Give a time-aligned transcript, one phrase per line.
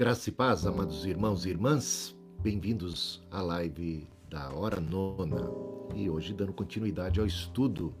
[0.00, 5.46] Graça e paz, amados irmãos e irmãs, bem-vindos à live da Hora Nona
[5.94, 7.94] e hoje dando continuidade ao estudo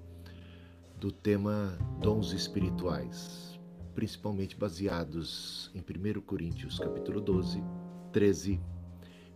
[0.96, 3.60] do tema dons espirituais,
[3.94, 7.62] principalmente baseados em 1 Coríntios capítulo 12,
[8.12, 8.58] 13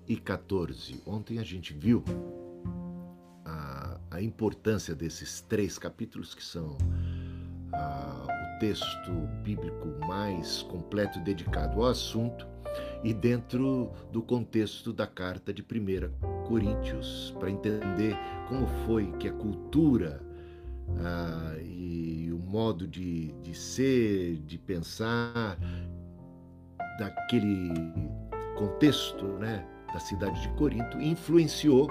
[0.08, 1.02] e 14.
[1.04, 2.02] Ontem a gente viu
[3.44, 6.78] a, a importância desses três capítulos que são
[7.74, 9.12] a, o texto
[9.42, 12.53] bíblico mais completo dedicado ao assunto
[13.02, 18.16] e dentro do contexto da carta de 1 Coríntios, para entender
[18.48, 20.20] como foi que a cultura
[20.98, 25.58] ah, e o modo de, de ser, de pensar
[26.98, 27.72] daquele
[28.56, 31.88] contexto né, da cidade de Corinto influenciou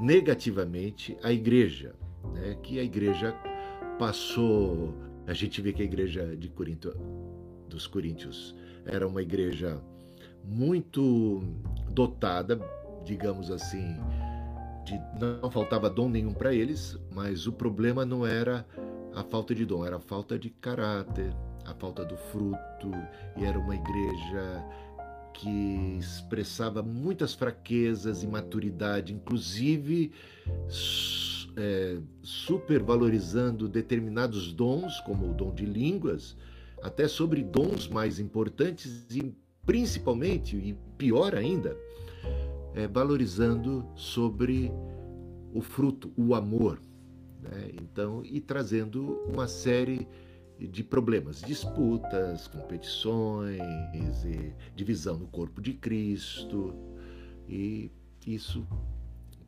[0.00, 1.94] negativamente a igreja,
[2.32, 3.34] né, que a igreja
[3.98, 4.94] passou.
[5.26, 6.90] A gente vê que a igreja de Corinto,
[7.68, 9.80] dos Coríntios era uma igreja
[10.44, 11.42] muito
[11.90, 12.60] dotada,
[13.04, 13.96] digamos assim,
[14.84, 18.66] de, não faltava dom nenhum para eles, mas o problema não era
[19.14, 21.34] a falta de dom, era a falta de caráter,
[21.64, 22.90] a falta do fruto,
[23.36, 24.64] e era uma igreja
[25.32, 30.12] que expressava muitas fraquezas, imaturidade, inclusive
[31.56, 36.36] é, supervalorizando determinados dons, como o dom de línguas,
[36.82, 39.34] até sobre dons mais importantes e
[39.66, 41.76] principalmente, e pior ainda,
[42.74, 44.70] é, valorizando sobre
[45.52, 46.80] o fruto, o amor.
[47.40, 47.70] Né?
[47.80, 50.06] Então, e trazendo uma série
[50.58, 53.60] de problemas, disputas, competições,
[54.74, 56.74] divisão no corpo de Cristo,
[57.48, 57.90] e
[58.26, 58.66] isso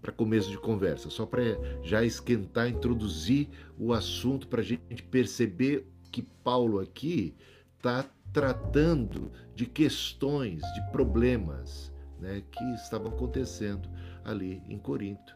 [0.00, 1.42] para começo de conversa, só para
[1.82, 7.34] já esquentar, introduzir o assunto para a gente perceber que Paulo aqui
[7.76, 13.88] está tratando de questões, de problemas né, que estavam acontecendo
[14.22, 15.34] ali em Corinto,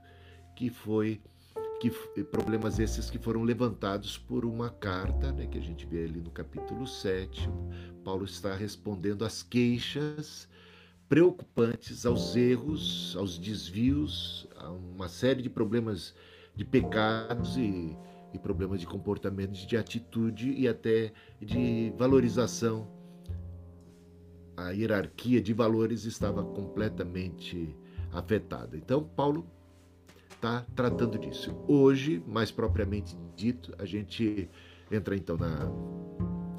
[0.54, 1.18] que foi
[1.80, 1.90] que
[2.24, 6.30] problemas esses que foram levantados por uma carta, né, que a gente vê ali no
[6.30, 7.48] capítulo 7.
[8.04, 10.46] Paulo está respondendo às queixas
[11.08, 16.14] preocupantes, aos erros, aos desvios, a uma série de problemas
[16.54, 17.96] de pecados e
[18.32, 22.88] e problemas de comportamento, de atitude e até de valorização.
[24.56, 27.74] A hierarquia de valores estava completamente
[28.12, 28.76] afetada.
[28.76, 29.46] Então, Paulo
[30.30, 31.54] está tratando disso.
[31.66, 34.48] Hoje, mais propriamente dito, a gente
[34.90, 35.70] entra então na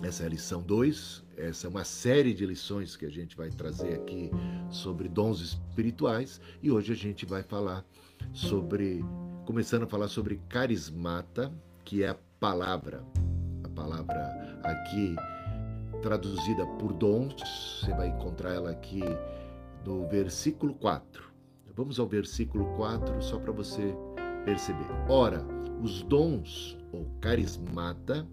[0.04, 1.24] essa é a lição 2.
[1.38, 4.32] Essa é uma série de lições que a gente vai trazer aqui
[4.70, 7.86] sobre dons espirituais e hoje a gente vai falar
[8.34, 9.06] sobre
[9.46, 11.52] começando a falar sobre carismata,
[11.84, 13.04] que é a palavra.
[13.64, 15.16] A palavra aqui
[16.02, 19.02] traduzida por dons, você vai encontrar ela aqui
[19.86, 21.32] no versículo 4.
[21.76, 23.96] Vamos ao versículo 4 só para você
[24.46, 24.88] perceber.
[25.10, 25.44] Ora,
[25.82, 28.28] os dons ou carismata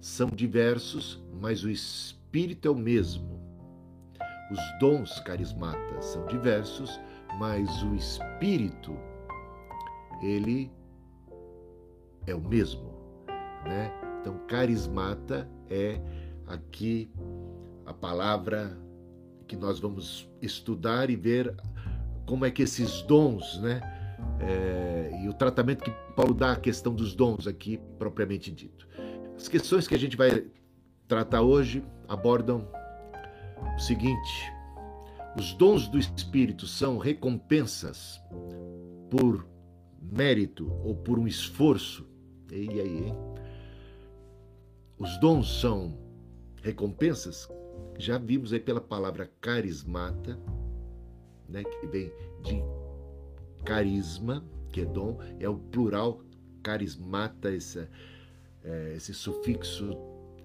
[0.00, 3.40] são diversos, mas o espírito é o mesmo.
[4.50, 7.00] Os dons carismata são diversos,
[7.38, 8.96] mas o espírito
[10.22, 10.70] ele
[12.26, 12.92] é o mesmo,
[13.64, 13.92] né?
[14.20, 16.00] Então, carismata é
[16.46, 17.10] aqui
[17.84, 18.76] a palavra
[19.46, 21.54] que nós vamos estudar e ver
[22.26, 23.80] como é que esses dons, né?
[24.40, 28.88] É, e o tratamento que Paulo dá à questão dos dons aqui, propriamente dito.
[29.36, 30.46] As questões que a gente vai
[31.06, 32.68] tratar hoje abordam
[33.76, 34.52] o seguinte:
[35.38, 38.20] os dons do Espírito são recompensas
[39.10, 39.46] por
[40.10, 42.06] mérito ou por um esforço.
[42.50, 43.14] E aí, hein?
[44.98, 45.98] Os dons são
[46.62, 47.48] recompensas.
[47.98, 50.38] Já vimos aí pela palavra carismata,
[51.48, 52.62] né, que vem de
[53.64, 56.20] carisma, que é dom, é o plural
[56.62, 57.88] carismata, esse,
[58.64, 59.96] é, esse sufixo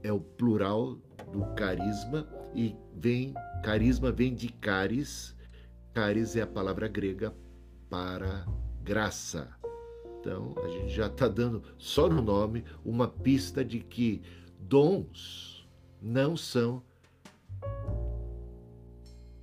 [0.03, 0.97] é o plural
[1.31, 3.33] do carisma e vem
[3.63, 5.35] carisma vem de caris.
[5.93, 7.33] Caris é a palavra grega
[7.89, 8.45] para
[8.83, 9.49] graça.
[10.19, 14.21] Então, a gente já está dando, só no nome, uma pista de que
[14.59, 15.67] dons
[16.01, 16.83] não são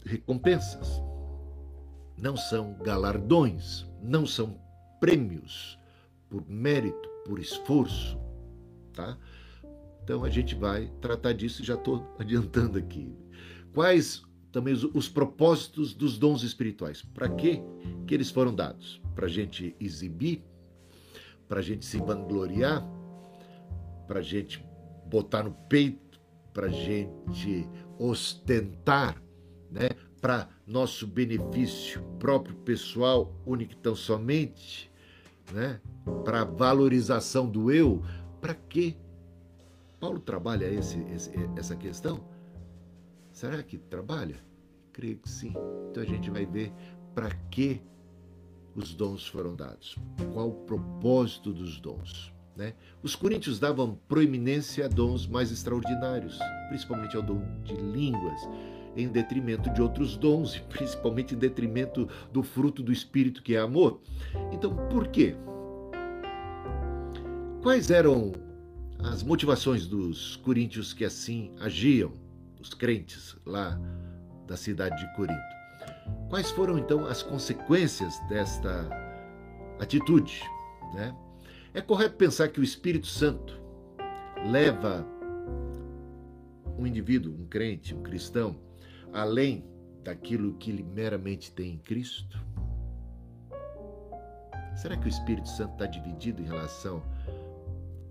[0.05, 1.03] recompensas,
[2.17, 4.59] não são galardões, não são
[5.01, 5.79] prêmios
[6.29, 8.19] por mérito, por esforço,
[8.93, 9.17] tá?
[10.03, 13.15] Então a gente vai tratar disso, já estou adiantando aqui.
[13.73, 17.03] Quais também os, os propósitos dos dons espirituais?
[17.03, 17.63] Para que
[18.07, 19.01] que eles foram dados?
[19.15, 20.43] Para a gente exibir,
[21.49, 22.87] para a gente se vangloriar,
[24.07, 24.65] para a gente
[25.07, 26.21] botar no peito,
[26.53, 27.69] para a gente
[27.99, 29.21] ostentar
[29.71, 29.91] né,
[30.21, 34.91] para nosso benefício próprio pessoal, único tão somente,
[35.53, 35.81] né,
[36.25, 38.03] para valorização do eu,
[38.41, 38.97] para quê?
[40.01, 42.38] Paulo trabalha esse, esse, essa questão?
[43.39, 44.35] Será que trabalha?
[44.93, 45.55] Creio que sim.
[45.89, 46.73] Então a gente vai ver
[47.15, 47.81] para que
[48.75, 49.97] os dons foram dados,
[50.33, 52.35] qual o propósito dos dons.
[52.57, 52.75] Né?
[53.01, 56.37] Os coríntios davam proeminência a dons mais extraordinários,
[56.69, 58.41] principalmente ao dom de línguas,
[58.97, 63.61] em detrimento de outros dons, e principalmente em detrimento do fruto do Espírito, que é
[63.61, 64.01] amor.
[64.51, 65.37] Então, por quê?
[67.63, 68.33] Quais eram
[68.99, 72.27] as motivações dos coríntios que assim agiam,
[72.61, 73.79] os crentes lá
[74.47, 75.59] da cidade de Corinto?
[76.29, 78.89] Quais foram então as consequências desta
[79.79, 80.43] atitude?
[80.95, 81.15] Né?
[81.75, 83.61] É correto pensar que o Espírito Santo
[84.51, 85.07] leva
[86.79, 88.57] um indivíduo, um crente, um cristão,
[89.13, 89.65] além
[90.03, 92.39] daquilo que ele meramente tem em Cristo?
[94.77, 97.03] Será que o Espírito Santo está dividido em relação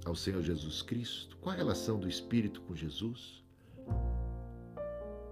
[0.05, 1.37] ao Senhor Jesus Cristo?
[1.37, 3.43] Qual a relação do Espírito com Jesus?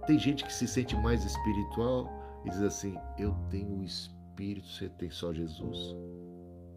[0.06, 2.08] Tem gente que se sente mais espiritual
[2.44, 5.96] e diz assim: Eu tenho o Espírito, você tem só Jesus.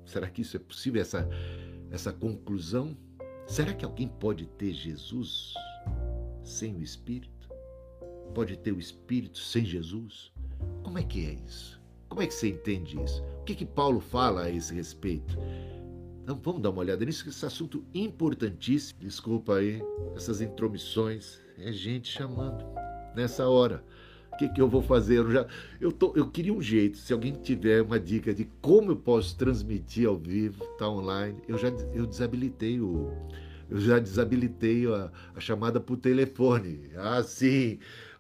[0.05, 1.27] Será que isso é possível, essa,
[1.91, 2.97] essa conclusão?
[3.45, 5.53] Será que alguém pode ter Jesus
[6.43, 7.39] sem o Espírito?
[8.33, 10.31] pode ter o Espírito sem Jesus?
[10.83, 11.79] Como é que é isso?
[12.07, 13.23] Como é que você entende isso?
[13.41, 15.37] O que, que Paulo fala a esse respeito?
[16.23, 18.99] Então vamos dar uma olhada nisso, esse assunto importantíssimo.
[19.01, 19.81] Desculpa aí
[20.15, 21.39] essas intromissões.
[21.57, 22.65] É gente chamando
[23.15, 23.83] nessa hora.
[24.33, 25.17] O que, que eu vou fazer?
[25.17, 25.47] Eu, já,
[25.81, 29.38] eu, tô, eu queria um jeito, se alguém tiver uma dica de como eu posso
[29.38, 33.11] transmitir ao vivo, tá online, eu já eu desabilitei o.
[33.69, 36.89] Eu já desabilitei a, a chamada por telefone.
[36.97, 37.77] Ah, sim.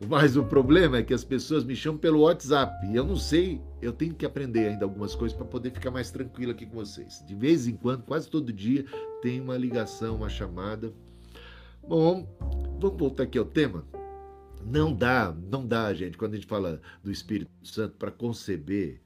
[0.07, 3.59] Mas o problema é que as pessoas me chamam pelo WhatsApp e eu não sei,
[3.81, 7.23] eu tenho que aprender ainda algumas coisas para poder ficar mais tranquilo aqui com vocês.
[7.25, 8.85] De vez em quando, quase todo dia,
[9.23, 10.93] tem uma ligação, uma chamada.
[11.85, 12.27] Bom,
[12.79, 13.83] vamos voltar aqui ao tema.
[14.65, 19.01] Não dá, não dá, gente, quando a gente fala do Espírito Santo para conceber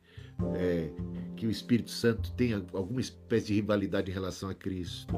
[0.55, 0.89] é,
[1.35, 5.13] que o Espírito Santo tenha alguma espécie de rivalidade em relação a Cristo,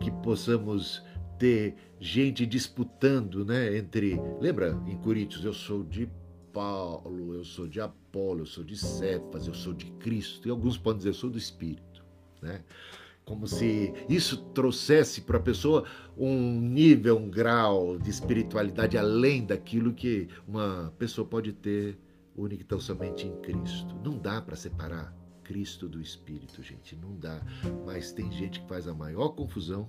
[0.00, 1.02] que possamos
[1.38, 6.08] ter gente disputando, né, entre, lembra em Coríntios, eu sou de
[6.52, 10.78] Paulo, eu sou de Apolo, eu sou de Cefas, eu sou de Cristo, e alguns
[10.78, 12.04] podem dizer eu sou do Espírito,
[12.40, 12.62] né?
[13.24, 15.84] Como se isso trouxesse para a pessoa
[16.16, 21.98] um nível, um grau de espiritualidade além daquilo que uma pessoa pode ter
[22.36, 23.94] única e tão somente em Cristo.
[24.04, 27.40] Não dá para separar Cristo do Espírito, gente, não dá.
[27.86, 29.88] Mas tem gente que faz a maior confusão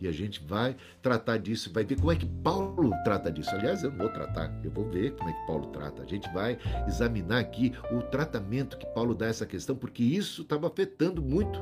[0.00, 3.50] e a gente vai tratar disso, vai ver como é que Paulo trata disso.
[3.50, 6.02] Aliás, eu não vou tratar, eu vou ver como é que Paulo trata.
[6.02, 10.42] A gente vai examinar aqui o tratamento que Paulo dá a essa questão, porque isso
[10.42, 11.60] estava afetando muito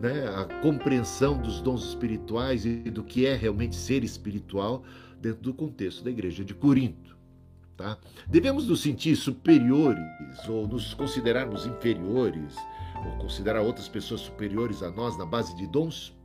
[0.00, 4.82] né, a compreensão dos dons espirituais e do que é realmente ser espiritual
[5.20, 7.16] dentro do contexto da igreja de Corinto.
[7.76, 7.98] Tá?
[8.26, 10.02] Devemos nos sentir superiores
[10.48, 12.56] ou nos considerarmos inferiores
[13.04, 16.16] ou considerar outras pessoas superiores a nós na base de dons?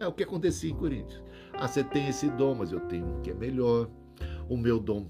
[0.00, 1.22] É o que acontecia em Coríntios.
[1.52, 3.88] Ah, você tem esse dom, mas eu tenho um que é melhor.
[4.48, 5.06] O meu dom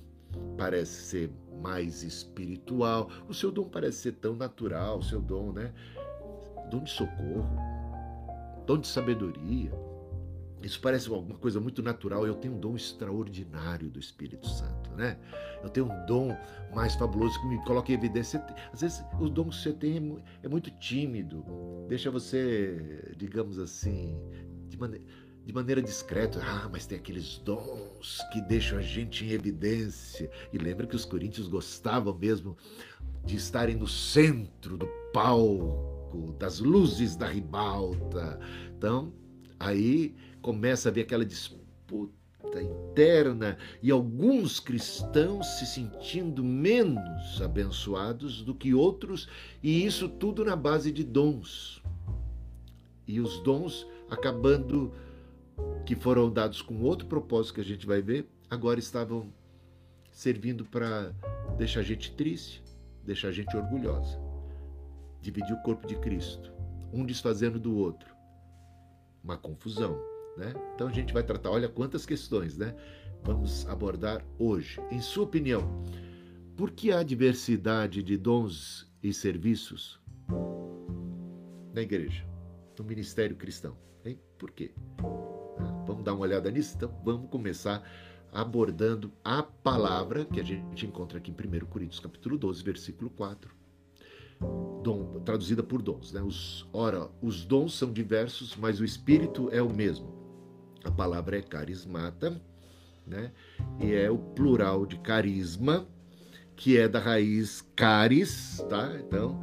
[0.58, 1.30] parece ser
[1.62, 3.08] mais espiritual.
[3.26, 5.72] O seu dom parece ser tão natural, o seu dom, né?
[6.70, 7.48] Dom de socorro,
[8.66, 9.72] dom de sabedoria.
[10.64, 12.26] Isso parece alguma coisa muito natural.
[12.26, 15.18] Eu tenho um dom extraordinário do Espírito Santo, né?
[15.62, 16.34] Eu tenho um dom
[16.74, 18.42] mais fabuloso que me coloca em evidência.
[18.72, 21.44] Às vezes, o dom que você tem é muito tímido,
[21.86, 24.18] deixa você, digamos assim,
[24.68, 25.04] de, maneira,
[25.44, 26.40] de maneira discreta.
[26.42, 30.30] Ah, mas tem aqueles dons que deixam a gente em evidência.
[30.50, 32.56] E lembra que os coríntios gostavam mesmo
[33.22, 35.93] de estarem no centro do palco,
[36.38, 38.38] das luzes da ribalta.
[38.76, 39.12] Então,
[39.58, 42.12] aí começa a ver aquela disputa
[42.62, 49.28] interna e alguns cristãos se sentindo menos abençoados do que outros,
[49.62, 51.82] e isso tudo na base de dons.
[53.06, 54.92] E os dons acabando
[55.84, 59.32] que foram dados com outro propósito que a gente vai ver, agora estavam
[60.10, 61.12] servindo para
[61.58, 62.62] deixar a gente triste,
[63.04, 64.23] deixar a gente orgulhosa.
[65.24, 66.52] Dividir o corpo de Cristo,
[66.92, 68.14] um desfazendo do outro.
[69.22, 69.98] Uma confusão,
[70.36, 70.52] né?
[70.74, 72.76] Então a gente vai tratar, olha quantas questões, né?
[73.22, 74.78] Vamos abordar hoje.
[74.90, 75.82] Em sua opinião,
[76.54, 79.98] por que há diversidade de dons e serviços
[81.72, 82.22] na igreja,
[82.78, 83.78] no ministério cristão?
[84.04, 84.20] Hein?
[84.36, 84.74] Por quê?
[85.58, 86.74] Ah, vamos dar uma olhada nisso?
[86.76, 87.82] Então vamos começar
[88.30, 93.53] abordando a palavra que a gente encontra aqui em 1 Coríntios capítulo 12, versículo 4.
[94.82, 96.12] Dom, traduzida por dons.
[96.12, 96.22] Né?
[96.22, 100.12] Os, ora, os dons são diversos, mas o Espírito é o mesmo.
[100.84, 102.40] A palavra é carismata,
[103.06, 103.32] né?
[103.80, 105.86] e é o plural de carisma,
[106.56, 108.94] que é da raiz caris, tá?
[109.00, 109.42] Então,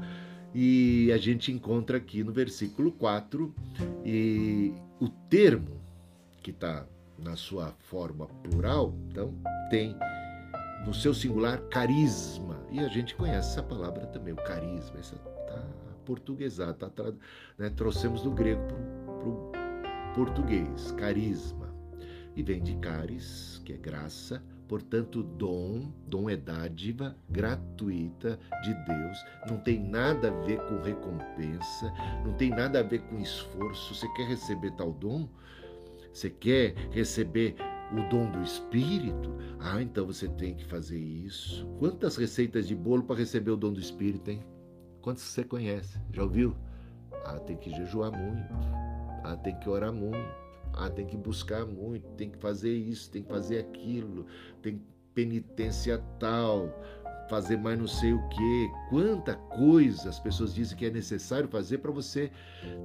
[0.54, 3.54] e a gente encontra aqui no versículo 4
[4.06, 5.82] e o termo
[6.42, 6.86] que está
[7.18, 9.34] na sua forma plural, então
[9.70, 9.96] tem
[10.86, 12.62] no seu singular carisma.
[12.72, 15.64] E a gente conhece essa palavra também, o carisma, essa tá
[16.06, 17.14] portuguesada, tá,
[17.58, 17.70] né?
[17.70, 19.52] trouxemos do grego para o
[20.14, 21.72] português, carisma.
[22.36, 29.26] E vem de caris, que é graça, portanto, dom, dom é dádiva gratuita de Deus,
[29.50, 31.92] não tem nada a ver com recompensa,
[32.24, 33.94] não tem nada a ver com esforço.
[33.94, 35.28] Você quer receber tal dom?
[36.14, 37.56] Você quer receber
[38.00, 39.36] o dom do Espírito?
[39.60, 41.66] Ah, então você tem que fazer isso.
[41.80, 44.42] Quantas receitas de bolo para receber o dom do Espírito, hein?
[45.02, 46.00] Quantas você conhece?
[46.12, 46.56] Já ouviu?
[47.26, 48.54] Ah, tem que jejuar muito.
[49.24, 50.42] Ah, tem que orar muito.
[50.74, 52.08] Ah, tem que buscar muito.
[52.12, 54.26] Tem que fazer isso, tem que fazer aquilo.
[54.62, 54.82] Tem
[55.14, 56.70] penitência tal
[57.32, 61.78] fazer mais não sei o que, quanta coisa as pessoas dizem que é necessário fazer
[61.78, 62.30] para você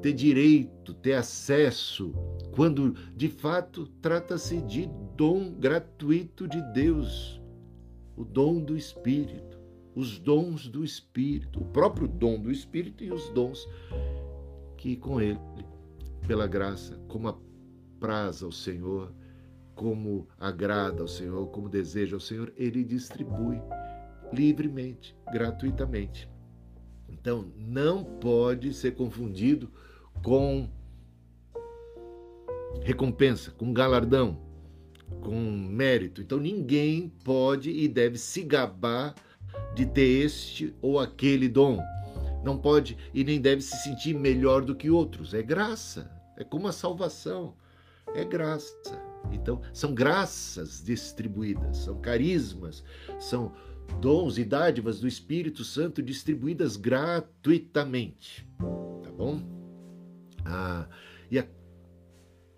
[0.01, 2.15] ter direito, ter acesso,
[2.53, 7.43] quando de fato trata-se de dom gratuito de Deus,
[8.17, 9.59] o dom do Espírito,
[9.97, 13.69] os dons do Espírito, o próprio dom do Espírito e os dons
[14.77, 15.41] que com ele,
[16.25, 19.13] pela graça, como apraz ao Senhor,
[19.75, 23.61] como agrada ao Senhor, como deseja ao Senhor, ele distribui
[24.33, 26.29] livremente, gratuitamente.
[27.09, 29.71] Então, não pode ser confundido
[30.23, 30.69] com
[32.83, 34.41] recompensa, com galardão,
[35.21, 36.21] com mérito.
[36.21, 39.15] Então, ninguém pode e deve se gabar
[39.75, 41.81] de ter este ou aquele dom.
[42.45, 45.35] Não pode e nem deve se sentir melhor do que outros.
[45.35, 47.55] É graça, é como a salvação.
[48.15, 48.73] É graça.
[49.33, 52.85] Então, são graças distribuídas, são carismas,
[53.19, 53.53] são
[54.01, 58.47] dons e dádivas do Espírito Santo distribuídas gratuitamente.
[59.03, 59.41] Tá bom?
[60.45, 60.89] Ah,
[61.31, 61.47] e a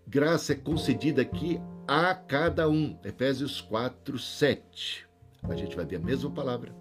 [0.07, 2.99] graça é concedida aqui a cada um.
[3.05, 5.07] Efésios 4, 7.
[5.45, 6.75] A gente vai ver a mesma palavra,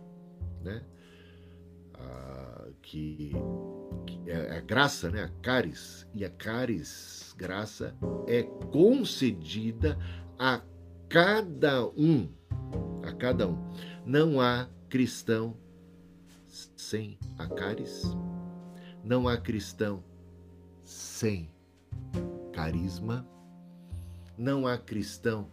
[0.64, 0.84] né?
[1.94, 3.34] Ah, que,
[4.06, 5.24] que é a graça, né?
[5.24, 6.08] A caris.
[6.14, 7.96] E a caris, graça,
[8.28, 9.98] é concedida
[10.40, 10.62] a
[11.10, 12.30] cada um.
[13.08, 13.58] A cada um.
[14.06, 15.56] Não há cristão
[16.76, 18.04] sem acaris,
[19.04, 20.04] não há cristão
[20.84, 21.50] sem
[22.54, 23.28] carisma,
[24.38, 25.48] não há cristão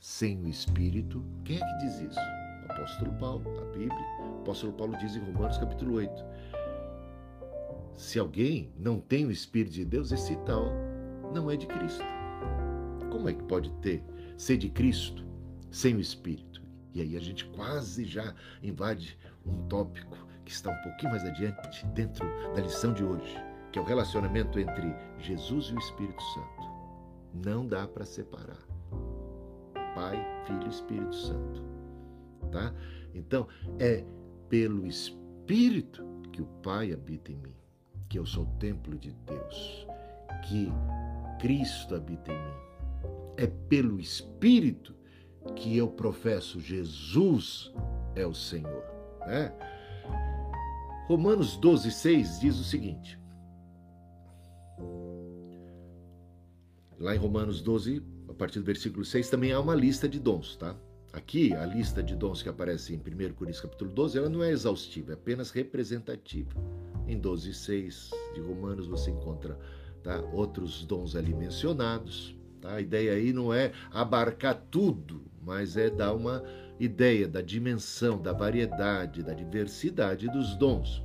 [0.00, 1.24] sem o Espírito.
[1.44, 2.20] Quem é que diz isso?
[2.68, 4.06] O apóstolo Paulo, a Bíblia.
[4.20, 6.24] O apóstolo Paulo diz em Romanos capítulo 8:
[7.98, 10.72] se alguém não tem o Espírito de Deus, esse tal
[11.34, 12.04] não é de Cristo.
[13.10, 14.04] Como é que pode ter
[14.36, 15.26] ser de Cristo
[15.70, 16.47] sem o Espírito?
[16.98, 21.86] E aí a gente quase já invade um tópico que está um pouquinho mais adiante
[21.94, 22.26] dentro
[22.56, 23.36] da lição de hoje,
[23.70, 26.68] que é o relacionamento entre Jesus e o Espírito Santo.
[27.46, 28.58] Não dá para separar.
[29.94, 31.62] Pai, Filho e Espírito Santo.
[32.50, 32.74] Tá?
[33.14, 33.46] Então,
[33.78, 34.04] é
[34.48, 37.54] pelo Espírito que o Pai habita em mim,
[38.08, 39.86] que eu sou o templo de Deus,
[40.48, 40.68] que
[41.38, 42.56] Cristo habita em mim.
[43.36, 44.97] É pelo Espírito
[45.54, 47.72] que eu professo Jesus
[48.14, 48.84] é o Senhor.
[49.26, 49.52] Né?
[51.06, 53.18] Romanos 12, 6 diz o seguinte.
[56.98, 60.56] Lá em Romanos 12, a partir do versículo 6, também há uma lista de dons,
[60.56, 60.76] tá?
[61.12, 64.50] Aqui, a lista de dons que aparece em 1 Coríntios capítulo 12, ela não é
[64.50, 66.54] exaustiva, é apenas representativa.
[67.06, 69.58] Em 12, 6 de Romanos você encontra
[70.02, 72.37] tá, outros dons ali mencionados.
[72.60, 72.74] Tá?
[72.74, 76.42] A ideia aí não é abarcar tudo, mas é dar uma
[76.78, 81.02] ideia da dimensão, da variedade, da diversidade dos dons.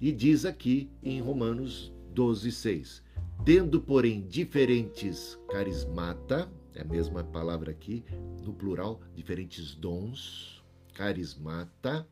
[0.00, 3.02] E diz aqui em Romanos 12, 6:
[3.44, 8.04] Tendo, porém, diferentes carismata, é a mesma palavra aqui,
[8.44, 10.62] no plural, diferentes dons,
[10.94, 12.06] carismata,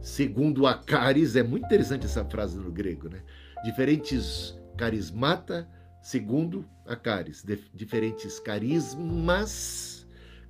[0.00, 3.22] segundo a caris, é muito interessante essa frase no grego, né?
[3.64, 5.68] Diferentes carismata,
[6.02, 10.02] segundo a caris, diferentes carismas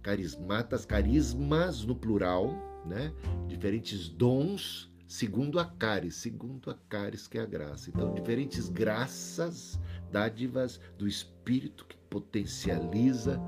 [0.02, 2.52] carismatas, carismas no plural,
[2.84, 3.12] né?
[3.46, 7.90] Diferentes dons segundo a caris, segundo a caris que é a graça.
[7.90, 9.78] Então, diferentes graças,
[10.10, 13.40] dádivas do Espírito que potencializa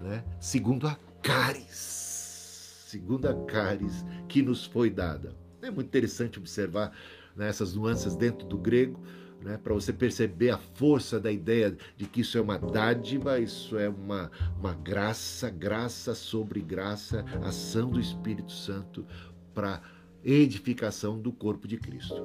[0.00, 0.24] né?
[0.40, 5.34] segundo a caris, segundo a caris que nos foi dada.
[5.62, 6.92] É muito interessante observar
[7.36, 9.00] né, essas nuances dentro do grego,
[9.42, 13.78] né, para você perceber a força da ideia de que isso é uma dádiva, isso
[13.78, 19.06] é uma, uma graça, graça sobre graça, ação do Espírito Santo
[19.54, 19.80] para
[20.24, 22.22] edificação do corpo de Cristo.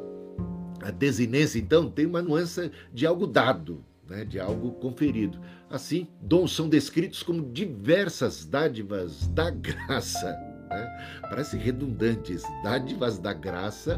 [0.81, 5.39] A desinência, então, tem uma nuance de algo dado, né, de algo conferido.
[5.69, 10.31] Assim, dons são descritos como diversas dádivas da graça.
[10.69, 11.19] Né?
[11.21, 13.97] Parece redundantes, dádivas da graça,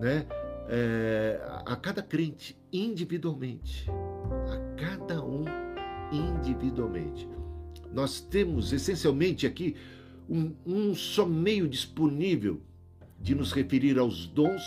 [0.00, 0.26] né?
[0.68, 3.88] É, a cada crente individualmente,
[4.50, 5.44] a cada um
[6.12, 7.28] individualmente.
[7.92, 9.76] Nós temos essencialmente aqui
[10.28, 12.60] um, um só meio disponível
[13.20, 14.62] de nos referir aos dons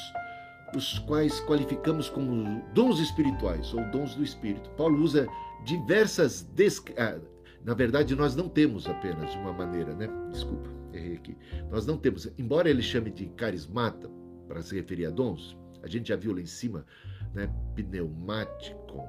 [0.75, 4.69] os quais qualificamos como dons espirituais ou dons do Espírito.
[4.71, 5.27] Paulo usa
[5.65, 6.43] diversas.
[6.55, 6.93] Desc...
[6.97, 7.19] Ah,
[7.63, 10.09] na verdade, nós não temos apenas uma maneira, né?
[10.31, 11.37] Desculpa, errei aqui.
[11.69, 14.09] Nós não temos, embora ele chame de carismata
[14.47, 16.85] para se referir a dons, a gente já viu lá em cima,
[17.33, 17.49] né?
[17.75, 19.03] Pneumático,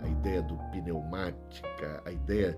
[0.00, 2.56] a ideia do pneumática, a ideia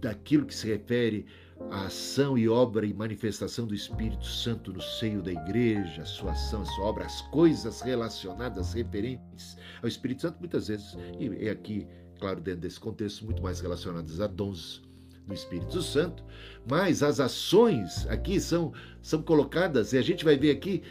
[0.00, 1.24] daquilo que se refere
[1.70, 6.32] a ação e obra e manifestação do Espírito Santo no seio da igreja, a sua
[6.32, 11.50] ação, a sua obra, as coisas relacionadas, referentes ao Espírito Santo, muitas vezes, e é
[11.50, 11.86] aqui,
[12.18, 14.82] claro, dentro desse contexto, muito mais relacionadas a dons
[15.26, 16.22] do Espírito Santo,
[16.68, 20.82] mas as ações aqui são, são colocadas, e a gente vai ver aqui,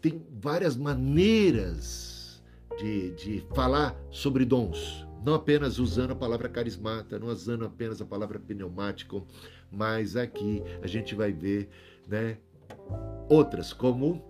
[0.00, 2.42] tem várias maneiras
[2.78, 8.04] de, de falar sobre dons, não apenas usando a palavra carismata, não usando apenas a
[8.04, 9.26] palavra pneumático,
[9.70, 11.68] mas aqui a gente vai ver
[12.06, 12.38] né,
[13.28, 14.24] outras, como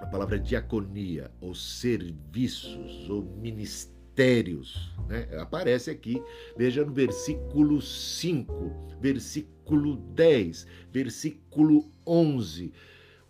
[0.00, 4.92] a palavra diaconia, ou serviços, ou ministérios.
[5.08, 5.28] Né?
[5.40, 6.22] Aparece aqui,
[6.56, 12.72] veja no versículo 5, versículo 10, versículo 11.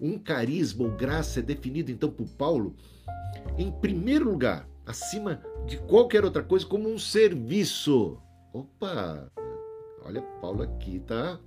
[0.01, 2.75] Um carisma ou graça é definido então por Paulo,
[3.57, 8.19] em primeiro lugar, acima de qualquer outra coisa, como um serviço.
[8.53, 9.31] Opa,
[10.09, 11.39] Olha, Paulo aqui tá.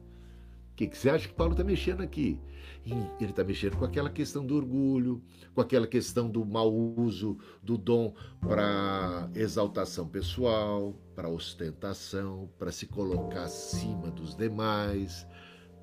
[0.71, 2.39] O que, que você acha que Paulo está mexendo aqui?
[2.85, 5.21] Ele está mexendo com aquela questão do orgulho,
[5.55, 12.85] com aquela questão do mau uso do dom para exaltação pessoal, para ostentação, para se
[12.85, 15.27] colocar acima dos demais,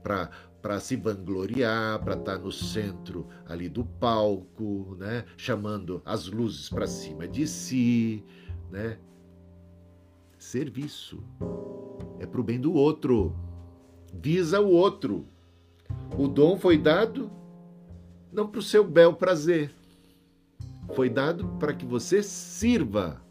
[0.04, 0.30] para
[0.80, 5.24] se vangloriar, para estar tá no centro ali do palco, né?
[5.36, 8.24] chamando as luzes para cima de si,
[8.70, 8.98] né?
[10.38, 11.22] serviço
[12.18, 13.34] é para o bem do outro,
[14.12, 15.26] visa o outro.
[16.16, 17.30] O dom foi dado
[18.32, 19.72] não para o seu bel prazer,
[20.94, 23.22] foi dado para que você sirva,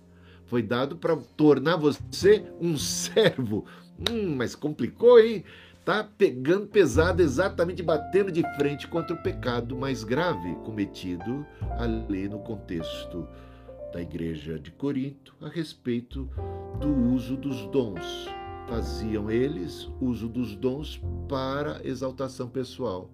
[0.45, 3.65] foi dado para tornar você um servo.
[4.09, 5.43] Hum, mas complicou, hein?
[5.87, 11.45] Tá pegando pesado, exatamente batendo de frente contra o pecado mais grave cometido
[11.79, 13.25] ali no contexto
[13.93, 16.29] da igreja de Corinto a respeito
[16.77, 18.27] do uso dos dons
[18.67, 23.09] faziam eles uso dos dons para exaltação pessoal.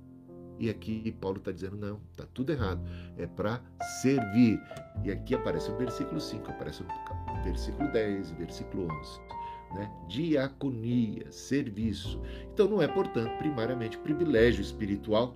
[0.58, 2.82] E aqui Paulo está dizendo: não, está tudo errado.
[3.18, 3.62] É para
[4.02, 4.60] servir.
[5.04, 9.43] E aqui aparece o versículo 5, aparece o versículo 10, versículo 11.
[9.74, 9.92] Né?
[10.08, 12.22] Diaconia, serviço.
[12.54, 15.36] Então não é, portanto, primariamente privilégio espiritual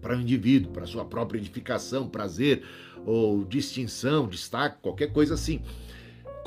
[0.00, 2.64] para o indivíduo, para sua própria edificação, prazer
[3.04, 5.60] ou distinção, destaque, qualquer coisa assim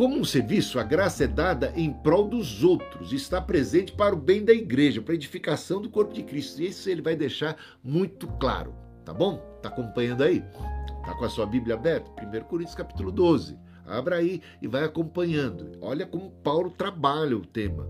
[0.01, 4.17] como um serviço, a graça é dada em prol dos outros, está presente para o
[4.17, 6.59] bem da igreja, para a edificação do corpo de Cristo.
[6.59, 8.73] E isso ele vai deixar muito claro,
[9.05, 9.37] tá bom?
[9.61, 10.41] Tá acompanhando aí?
[11.05, 12.09] Tá com a sua Bíblia aberta?
[12.19, 13.55] 1 Coríntios capítulo 12.
[13.91, 15.71] Abra aí e vai acompanhando.
[15.81, 17.87] Olha como Paulo trabalha o tema.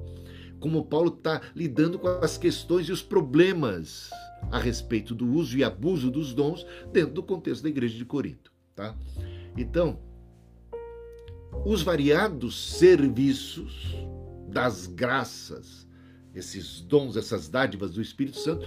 [0.59, 4.09] Como Paulo está lidando com as questões e os problemas
[4.51, 8.51] a respeito do uso e abuso dos dons dentro do contexto da igreja de Corinto,
[8.75, 8.95] tá?
[9.55, 9.99] Então,
[11.65, 13.95] os variados serviços
[14.47, 15.87] das graças,
[16.33, 18.65] esses dons, essas dádivas do Espírito Santo,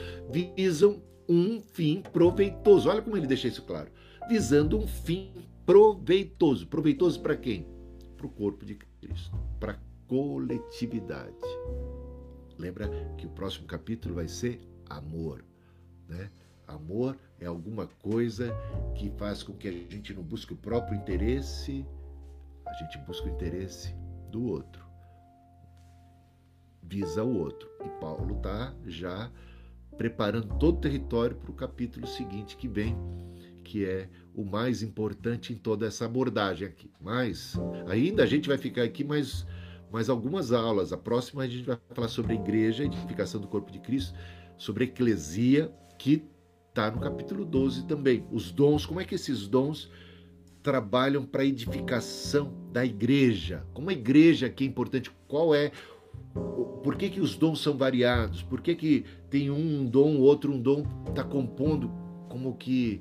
[0.57, 2.89] visam um fim proveitoso.
[2.89, 3.91] Olha como ele deixa isso claro.
[4.29, 5.33] Visando um fim
[5.67, 6.67] proveitoso.
[6.67, 7.67] Proveitoso para quem?
[8.17, 11.35] Para o corpo de Cristo, para a coletividade.
[12.59, 15.45] Lembra que o próximo capítulo vai ser amor,
[16.09, 16.31] né?
[16.67, 18.51] Amor é alguma coisa
[18.95, 21.85] que faz com que a gente não busque o próprio interesse,
[22.65, 23.95] a gente busca o interesse
[24.31, 24.83] do outro,
[26.83, 27.69] visa o outro.
[27.85, 29.31] E Paulo está já
[29.99, 32.97] preparando todo o território para o capítulo seguinte que vem,
[33.63, 36.91] que é o mais importante em toda essa abordagem aqui.
[37.01, 39.47] Mas ainda a gente vai ficar aqui mais,
[39.93, 40.93] mais algumas aulas.
[40.93, 44.15] A próxima a gente vai falar sobre a igreja, a edificação do corpo de Cristo,
[44.57, 46.25] sobre a eclesia, que
[46.69, 48.27] está no capítulo 12 também.
[48.33, 49.91] Os dons, como é que esses dons
[50.63, 53.65] trabalham para a edificação da igreja?
[53.73, 55.11] Como a igreja aqui é importante?
[55.29, 55.71] Qual é
[56.83, 58.43] por que, que os dons são variados?
[58.43, 61.91] Por que, que tem um dom, outro um dom está compondo
[62.29, 63.01] como que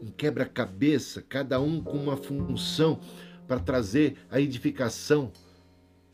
[0.00, 2.98] um quebra-cabeça, cada um com uma função
[3.46, 5.32] para trazer a edificação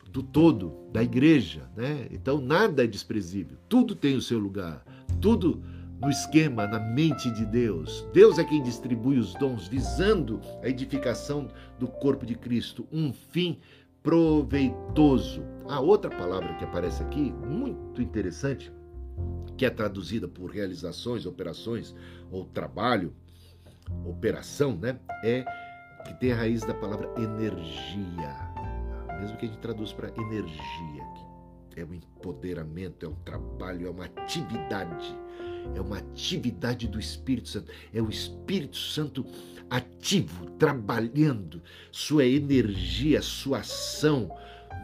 [0.09, 2.07] do todo, da igreja, né?
[2.11, 4.85] Então nada é desprezível, tudo tem o seu lugar,
[5.19, 5.63] tudo
[5.99, 8.05] no esquema, na mente de Deus.
[8.13, 13.57] Deus é quem distribui os dons, visando a edificação do corpo de Cristo, um fim
[14.03, 15.41] proveitoso.
[15.67, 18.71] A outra palavra que aparece aqui, muito interessante,
[19.57, 21.95] que é traduzida por realizações, operações
[22.29, 23.13] ou trabalho,
[24.05, 24.99] operação, né?
[25.23, 25.45] É
[26.05, 28.53] que tem a raiz da palavra energia.
[29.19, 31.03] Mesmo que a gente traduz para energia,
[31.75, 35.15] é um empoderamento, é um trabalho, é uma atividade.
[35.75, 37.71] É uma atividade do Espírito Santo.
[37.93, 39.25] É o Espírito Santo
[39.69, 44.29] ativo, trabalhando sua energia, sua ação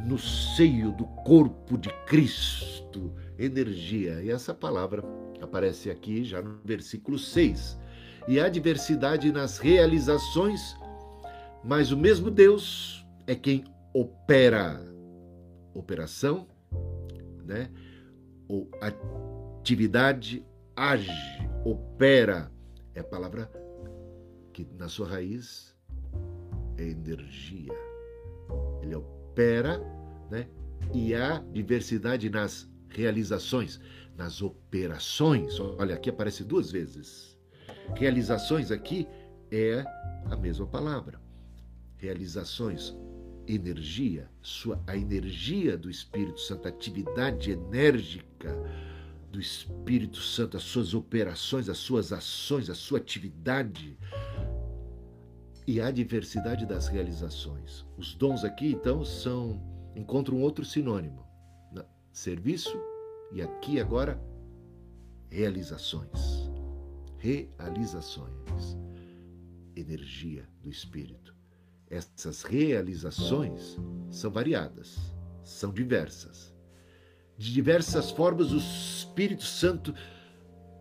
[0.05, 3.13] no seio do corpo de Cristo.
[3.37, 4.21] Energia.
[4.23, 5.03] E essa palavra
[5.41, 7.77] aparece aqui já no versículo 6.
[8.27, 10.75] E há diversidade nas realizações,
[11.63, 14.81] mas o mesmo Deus é quem opera.
[15.73, 16.47] Operação,
[17.45, 17.69] né?
[18.47, 21.11] Ou atividade, age,
[21.65, 22.51] opera.
[22.93, 23.51] É a palavra
[24.53, 25.75] que na sua raiz
[26.77, 27.73] é energia.
[28.81, 29.79] Ele opera,
[30.29, 30.47] né?
[30.93, 33.79] E há diversidade nas realizações,
[34.17, 35.59] nas operações.
[35.59, 37.38] Olha, aqui aparece duas vezes.
[37.95, 39.07] Realizações aqui
[39.51, 39.83] é
[40.29, 41.19] a mesma palavra.
[41.97, 42.95] Realizações,
[43.47, 48.55] energia, sua, a energia do Espírito Santo, a atividade enérgica
[49.31, 53.97] do Espírito Santo, as suas operações, as suas ações, a sua atividade
[55.67, 57.85] e a diversidade das realizações.
[57.97, 59.61] Os dons aqui, então, são
[59.95, 61.25] encontram outro sinônimo:
[62.11, 62.79] serviço
[63.31, 64.19] e aqui agora
[65.29, 66.49] realizações.
[67.19, 68.77] Realizações.
[69.75, 71.35] Energia do Espírito.
[71.89, 73.77] Essas realizações
[74.09, 74.97] são variadas,
[75.43, 76.55] são diversas.
[77.37, 79.93] De diversas formas, o Espírito Santo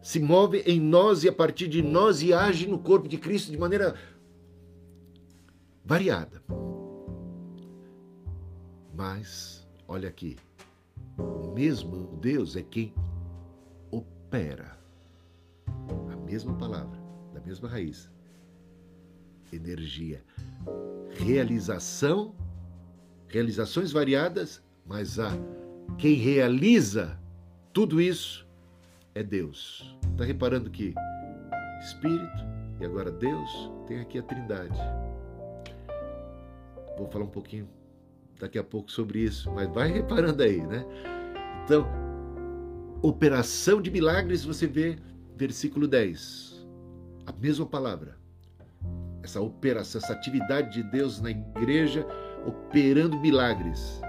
[0.00, 3.50] se move em nós e a partir de nós e age no corpo de Cristo
[3.50, 3.96] de maneira
[5.84, 6.40] variada.
[8.94, 10.36] Mas, olha aqui,
[11.16, 12.94] o mesmo Deus é quem
[13.90, 14.77] opera.
[16.12, 16.98] A mesma palavra,
[17.32, 18.10] da mesma raiz.
[19.52, 20.22] Energia.
[21.10, 22.34] Realização,
[23.28, 25.30] realizações variadas, mas a
[25.96, 27.18] quem realiza
[27.72, 28.46] tudo isso
[29.14, 29.96] é Deus.
[30.12, 30.94] Está reparando que
[31.80, 32.44] Espírito
[32.80, 34.78] e agora Deus tem aqui a Trindade.
[36.96, 37.68] Vou falar um pouquinho
[38.38, 40.84] daqui a pouco sobre isso, mas vai reparando aí, né?
[41.64, 41.86] Então,
[43.02, 44.96] operação de milagres, você vê
[45.38, 46.66] versículo 10.
[47.24, 48.18] A mesma palavra.
[49.22, 52.04] Essa operação, essa atividade de Deus na igreja
[52.44, 54.00] operando milagres.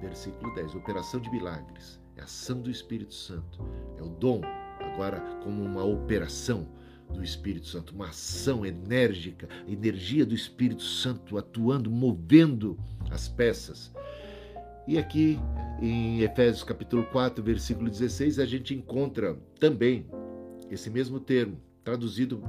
[0.00, 0.76] Versículo 10.
[0.76, 2.00] Operação de milagres.
[2.16, 3.60] É a ação do Espírito Santo.
[3.98, 4.42] É o dom,
[4.78, 6.68] agora como uma operação
[7.12, 12.78] do Espírito Santo, uma ação enérgica, energia do Espírito Santo atuando, movendo
[13.10, 13.92] as peças.
[14.86, 15.36] E aqui
[15.82, 20.06] em Efésios capítulo 4, versículo 16, a gente encontra também
[20.70, 22.42] esse mesmo termo, traduzido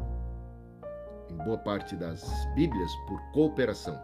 [1.29, 2.23] em boa parte das
[2.55, 3.99] Bíblias por cooperação.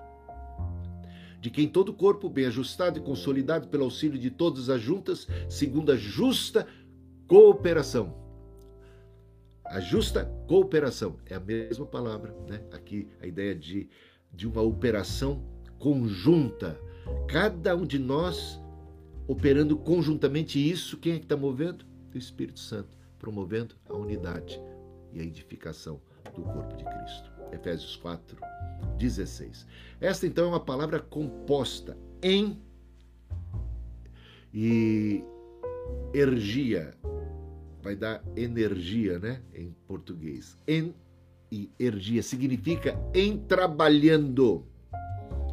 [1.39, 5.91] De quem todo corpo, bem ajustado e consolidado pelo auxílio de todas as juntas, segundo
[5.91, 6.67] a justa
[7.27, 8.27] cooperação
[9.69, 12.61] a justa cooperação é a mesma palavra, né?
[12.71, 13.89] Aqui a ideia de,
[14.33, 15.43] de uma operação
[15.77, 16.79] conjunta.
[17.27, 18.59] Cada um de nós
[19.27, 21.85] operando conjuntamente isso, quem é que está movendo?
[22.13, 24.59] O Espírito Santo, promovendo a unidade
[25.13, 26.01] e a edificação
[26.35, 27.31] do corpo de Cristo.
[27.51, 28.37] Efésios 4,
[28.97, 29.65] 16.
[30.01, 32.59] Esta então é uma palavra composta em
[34.53, 35.23] e
[36.13, 36.93] ergia,
[37.81, 39.41] vai dar energia, né?
[39.53, 40.57] Em português.
[40.67, 40.93] En
[41.51, 44.65] e energia significa em trabalhando.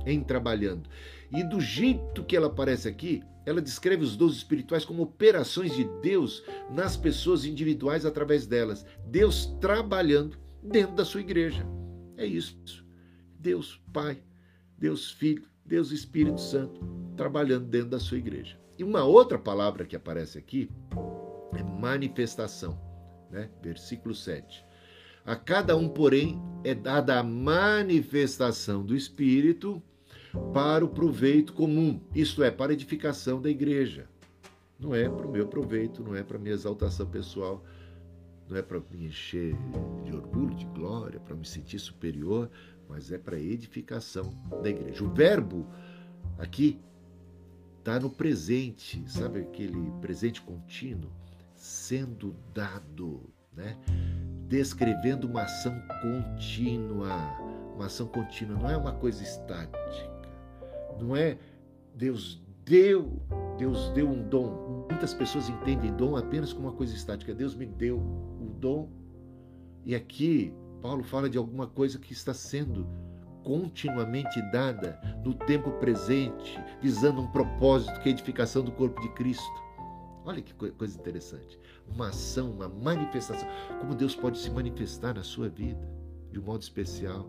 [0.06, 0.88] Em trabalhando.
[1.30, 5.84] E do jeito que ela aparece aqui, ela descreve os dons espirituais como operações de
[6.00, 8.86] Deus nas pessoas individuais através delas.
[9.06, 11.66] Deus trabalhando dentro da sua igreja.
[12.16, 12.84] É isso.
[13.38, 14.22] Deus Pai,
[14.78, 16.80] Deus Filho, Deus Espírito Santo
[17.16, 18.58] trabalhando dentro da sua igreja.
[18.78, 20.70] E uma outra palavra que aparece aqui
[21.54, 22.80] é manifestação,
[23.30, 23.50] né?
[23.62, 24.64] Versículo 7.
[25.24, 29.82] A cada um, porém, é dada a manifestação do Espírito
[30.52, 34.08] para o proveito comum, isto é, para a edificação da igreja.
[34.78, 37.64] Não é para o meu proveito, não é para a minha exaltação pessoal,
[38.48, 39.56] não é para me encher
[40.04, 42.50] de orgulho, de glória, para me sentir superior,
[42.88, 45.04] mas é para a edificação da igreja.
[45.04, 45.66] O verbo
[46.38, 46.80] aqui
[47.78, 51.10] está no presente, sabe aquele presente contínuo?
[51.54, 53.22] Sendo dado,
[53.54, 53.78] né?
[54.48, 57.16] Descrevendo uma ação contínua.
[57.74, 60.13] Uma ação contínua não é uma coisa estática.
[61.00, 61.38] Não é
[61.94, 63.20] Deus deu,
[63.58, 64.86] Deus deu um dom.
[64.90, 67.34] Muitas pessoas entendem dom apenas como uma coisa estática.
[67.34, 68.88] Deus me deu o dom.
[69.84, 72.86] E aqui Paulo fala de alguma coisa que está sendo
[73.42, 79.08] continuamente dada no tempo presente, visando um propósito que é a edificação do corpo de
[79.10, 79.62] Cristo.
[80.24, 81.58] Olha que coisa interessante.
[81.86, 83.46] Uma ação, uma manifestação.
[83.78, 85.86] Como Deus pode se manifestar na sua vida,
[86.32, 87.28] de um modo especial,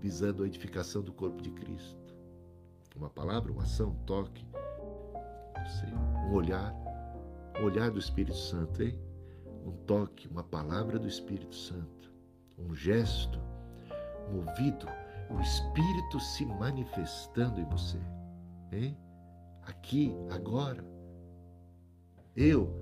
[0.00, 1.99] visando a edificação do corpo de Cristo.
[2.96, 4.46] Uma palavra, uma ação, um toque,
[6.28, 6.74] um olhar,
[7.60, 8.98] um olhar do Espírito Santo, hein?
[9.64, 12.12] Um toque, uma palavra do Espírito Santo,
[12.58, 13.40] um gesto
[14.30, 14.86] movido
[15.30, 17.98] o Espírito se manifestando em você.
[18.72, 18.96] Hein?
[19.62, 20.84] Aqui, agora.
[22.34, 22.74] Eu,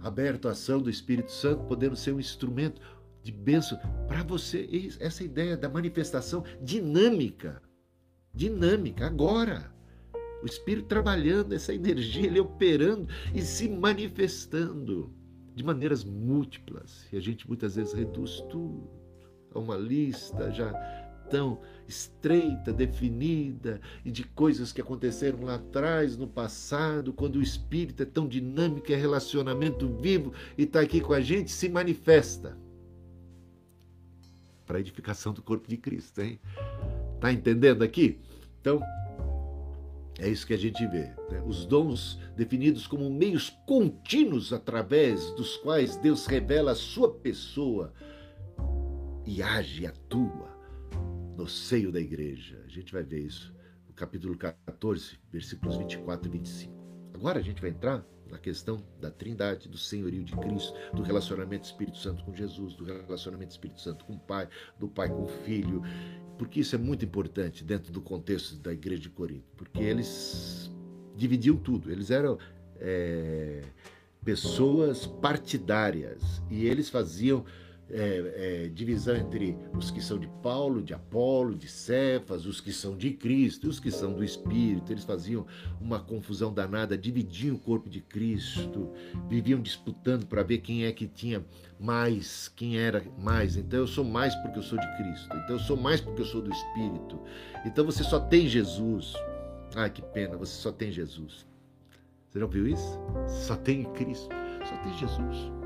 [0.00, 2.80] aberto à ação do Espírito Santo, podendo ser um instrumento
[3.22, 4.68] de bênção para você.
[5.00, 7.60] Essa ideia da manifestação dinâmica.
[8.36, 9.74] Dinâmica, agora.
[10.42, 15.10] O Espírito trabalhando, essa energia, ele operando e se manifestando
[15.54, 17.06] de maneiras múltiplas.
[17.10, 18.88] E a gente muitas vezes reduz tudo
[19.54, 20.70] a uma lista já
[21.30, 28.02] tão estreita, definida e de coisas que aconteceram lá atrás, no passado, quando o espírito
[28.02, 32.56] é tão dinâmico, é relacionamento vivo e está aqui com a gente, se manifesta
[34.66, 36.38] para a edificação do corpo de Cristo, hein?
[37.20, 38.20] Tá entendendo aqui?
[38.60, 38.80] Então,
[40.18, 41.10] é isso que a gente vê.
[41.30, 41.42] Né?
[41.46, 47.92] Os dons definidos como meios contínuos através dos quais Deus revela a sua pessoa
[49.26, 50.56] e age atua
[51.36, 52.62] no seio da igreja.
[52.64, 53.54] A gente vai ver isso
[53.86, 56.74] no capítulo 14, versículos 24 e 25.
[57.14, 61.64] Agora a gente vai entrar na questão da trindade, do senhorio de Cristo, do relacionamento
[61.64, 64.48] Espírito Santo com Jesus, do relacionamento Espírito Santo com o Pai,
[64.78, 65.82] do Pai com o Filho,
[66.38, 70.70] porque isso é muito importante dentro do contexto da igreja de Corinto, porque eles
[71.16, 72.38] dividiam tudo, eles eram
[72.78, 73.62] é,
[74.24, 77.44] pessoas partidárias e eles faziam
[77.90, 82.72] é, é, divisão entre os que são de Paulo, de Apolo, de Cefas, os que
[82.72, 84.92] são de Cristo, os que são do Espírito.
[84.92, 85.46] Eles faziam
[85.80, 88.90] uma confusão danada, dividiam o corpo de Cristo,
[89.28, 91.44] viviam disputando para ver quem é que tinha
[91.78, 93.56] mais, quem era mais.
[93.56, 95.28] Então eu sou mais porque eu sou de Cristo.
[95.36, 97.20] Então eu sou mais porque eu sou do Espírito.
[97.64, 99.14] Então você só tem Jesus.
[99.74, 101.46] Ai, que pena, você só tem Jesus.
[102.28, 102.98] Você não viu isso?
[103.28, 104.28] Só tem Cristo,
[104.64, 105.65] só tem Jesus.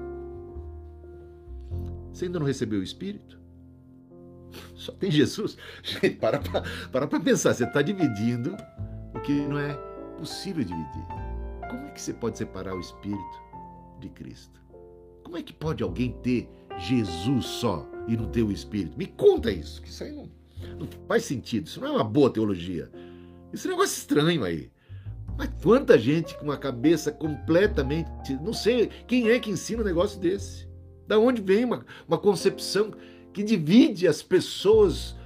[2.13, 3.39] Você ainda não recebeu o Espírito?
[4.75, 5.57] Só tem Jesus?
[5.83, 7.55] Gente, para para para pensar.
[7.55, 8.57] Você está dividindo
[9.15, 9.75] o que não é
[10.19, 11.07] possível dividir.
[11.69, 13.43] Como é que você pode separar o Espírito
[14.01, 14.61] de Cristo?
[15.23, 18.99] Como é que pode alguém ter Jesus só e não ter o Espírito?
[18.99, 20.29] Me conta isso, que isso aí não,
[20.79, 21.67] não faz sentido.
[21.67, 22.91] Isso não é uma boa teologia.
[23.53, 24.71] Isso é um negócio estranho aí.
[25.37, 28.35] Mas quanta gente com uma cabeça completamente.
[28.43, 30.70] Não sei quem é que ensina um negócio desse.
[31.11, 32.93] Da onde vem uma, uma concepção
[33.33, 35.17] que divide as pessoas,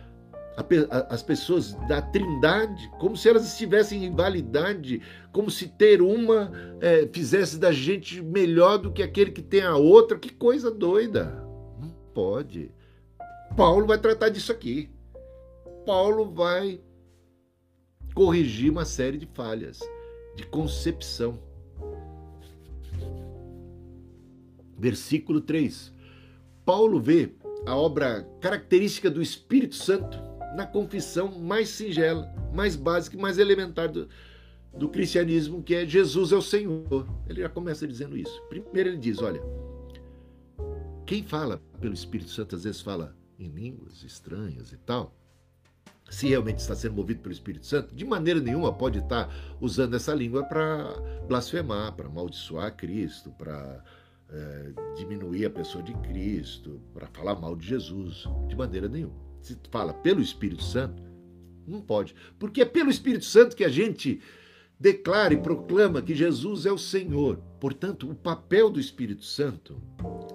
[1.11, 7.07] as pessoas da trindade, como se elas estivessem em validade, como se ter uma é,
[7.13, 10.19] fizesse da gente melhor do que aquele que tem a outra.
[10.19, 11.45] Que coisa doida!
[11.79, 12.73] Não pode.
[13.55, 14.89] Paulo vai tratar disso aqui.
[15.85, 16.81] Paulo vai
[18.15, 19.81] corrigir uma série de falhas
[20.35, 21.39] de concepção.
[24.85, 25.91] Versículo 3.
[26.63, 27.33] Paulo vê
[27.65, 30.19] a obra característica do Espírito Santo
[30.55, 34.11] na confissão mais singela, mais básica e mais elementar do,
[34.77, 37.09] do cristianismo, que é Jesus é o Senhor.
[37.27, 38.43] Ele já começa dizendo isso.
[38.51, 39.41] Primeiro ele diz: olha,
[41.07, 45.15] quem fala pelo Espírito Santo às vezes fala em línguas estranhas e tal.
[46.11, 50.15] Se realmente está sendo movido pelo Espírito Santo, de maneira nenhuma pode estar usando essa
[50.15, 50.93] língua para
[51.27, 53.83] blasfemar, para amaldiçoar Cristo, para
[54.35, 59.15] é, diminuir a pessoa de Cristo, para falar mal de Jesus, de maneira nenhuma.
[59.41, 61.03] Se fala pelo Espírito Santo,
[61.67, 62.15] não pode.
[62.39, 64.21] Porque é pelo Espírito Santo que a gente
[64.79, 67.37] declara e proclama que Jesus é o Senhor.
[67.61, 69.81] Portanto, o papel do Espírito Santo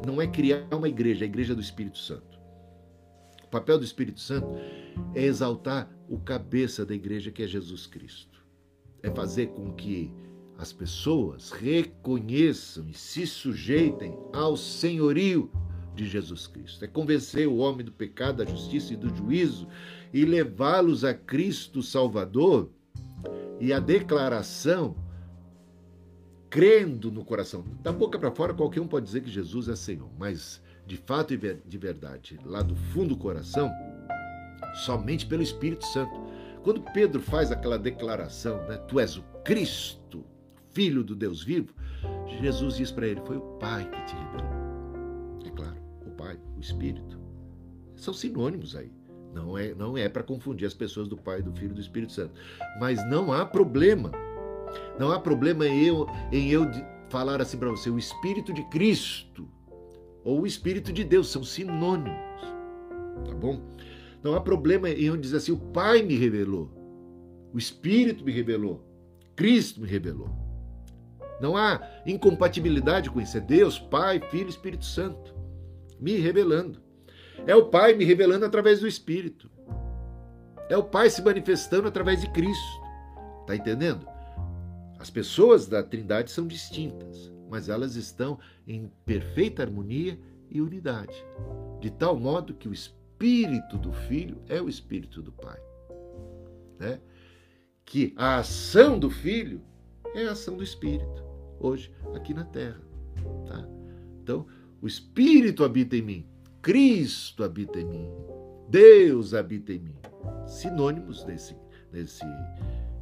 [0.05, 2.39] não é criar uma igreja, a igreja do Espírito Santo.
[3.43, 4.47] O papel do Espírito Santo
[5.13, 8.39] é exaltar o cabeça da igreja, que é Jesus Cristo.
[9.01, 10.13] É fazer com que
[10.59, 15.49] as pessoas reconheçam e se sujeitem ao senhorio
[15.95, 16.83] de Jesus Cristo.
[16.83, 19.69] É convencer o homem do pecado, da justiça e do juízo
[20.13, 22.69] e levá-los a Cristo Salvador
[23.57, 24.97] e a declaração
[26.49, 27.63] crendo no coração.
[27.81, 31.33] Da boca para fora, qualquer um pode dizer que Jesus é Senhor, mas de fato
[31.33, 33.71] e de verdade, lá do fundo do coração,
[34.73, 36.11] somente pelo Espírito Santo.
[36.63, 40.25] Quando Pedro faz aquela declaração, né, tu és o Cristo,
[40.71, 41.73] filho do Deus vivo,
[42.41, 44.49] Jesus diz para ele: foi o Pai que te revelou.
[45.45, 47.19] É claro, o Pai, o Espírito.
[47.95, 48.91] São sinônimos aí.
[49.33, 52.13] Não é, não é para confundir as pessoas do Pai, do Filho e do Espírito
[52.13, 52.33] Santo.
[52.79, 54.11] Mas não há problema.
[54.97, 56.65] Não há problema em eu, em eu
[57.09, 59.47] falar assim para você, o Espírito de Cristo
[60.23, 62.41] ou o Espírito de Deus são sinônimos.
[63.25, 63.61] Tá bom?
[64.23, 66.69] Não há problema em eu dizer assim, o Pai me revelou,
[67.53, 68.85] o Espírito me revelou,
[69.35, 70.29] Cristo me revelou.
[71.39, 73.37] Não há incompatibilidade com isso.
[73.37, 75.39] É Deus, Pai, Filho Espírito Santo
[75.99, 76.81] me revelando.
[77.45, 79.49] É o Pai me revelando através do Espírito.
[80.69, 82.81] É o Pai se manifestando através de Cristo.
[83.41, 84.07] Está entendendo?
[84.99, 91.23] As pessoas da Trindade são distintas, mas elas estão em perfeita harmonia e unidade,
[91.79, 95.59] de tal modo que o Espírito do Filho é o Espírito do Pai.
[96.77, 96.99] Né?
[97.85, 99.61] Que a ação do Filho
[100.13, 101.23] é a ação do Espírito,
[101.59, 102.81] hoje, aqui na Terra.
[103.47, 103.67] Tá?
[104.21, 104.45] Então,
[104.81, 106.25] o Espírito habita em mim,
[106.61, 108.09] Cristo habita em mim,
[108.69, 109.95] Deus habita em mim.
[110.47, 111.55] Sinônimos desse,
[111.91, 112.23] desse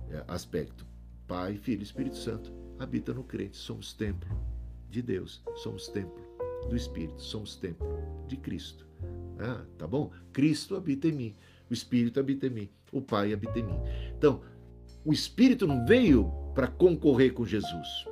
[0.10, 0.86] eh, aspecto.
[1.28, 3.58] Pai, Filho e Espírito Santo habita no crente.
[3.58, 4.30] Somos templo
[4.90, 6.26] de Deus, somos templo
[6.70, 7.88] do Espírito, somos templo
[8.28, 8.88] de Cristo.
[9.40, 10.12] Ah, tá bom?
[10.34, 11.36] Cristo habita em mim,
[11.70, 13.80] o Espírito habita em mim, o Pai habita em mim.
[14.18, 14.42] Então,
[15.06, 18.08] o Espírito não veio para concorrer com Jesus,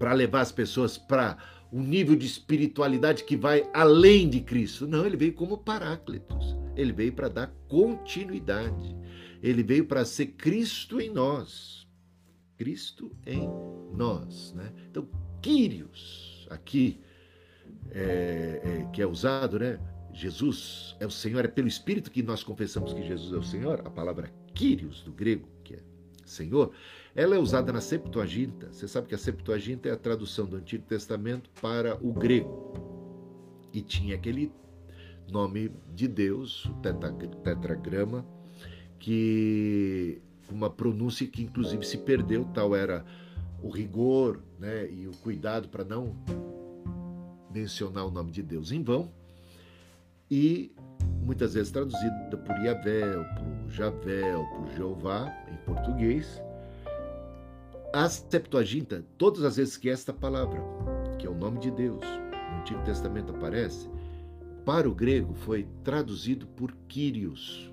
[0.00, 1.36] para levar as pessoas para
[1.70, 4.88] um nível de espiritualidade que vai além de Cristo.
[4.88, 6.56] Não, ele veio como Paráclitos.
[6.74, 8.96] Ele veio para dar continuidade.
[9.42, 11.86] Ele veio para ser Cristo em nós.
[12.56, 13.46] Cristo em
[13.92, 14.54] nós.
[14.54, 14.72] Né?
[14.90, 15.06] Então,
[15.42, 16.98] Quírios, aqui,
[17.90, 19.78] é, é, que é usado, né?
[20.14, 23.82] Jesus é o Senhor, é pelo Espírito que nós confessamos que Jesus é o Senhor.
[23.84, 25.82] A palavra Quírios, do grego, que é
[26.24, 26.72] Senhor,
[27.14, 28.72] ela é usada na Septuaginta.
[28.72, 32.72] Você sabe que a Septuaginta é a tradução do Antigo Testamento para o grego.
[33.72, 34.52] E tinha aquele
[35.28, 36.74] nome de Deus, o
[37.42, 38.26] tetragrama,
[38.98, 40.20] que
[40.50, 43.04] uma pronúncia que inclusive se perdeu, tal era
[43.62, 46.16] o rigor né, e o cuidado para não
[47.52, 49.10] mencionar o nome de Deus em vão.
[50.30, 50.74] E
[51.22, 53.02] muitas vezes traduzida por Yahvé,
[53.34, 56.40] por Javé, por Jeová, em português.
[57.92, 60.62] A Septuaginta, todas as vezes que esta palavra,
[61.18, 63.90] que é o nome de Deus, no Antigo Testamento aparece,
[64.64, 67.68] para o grego foi traduzido por Kyrios.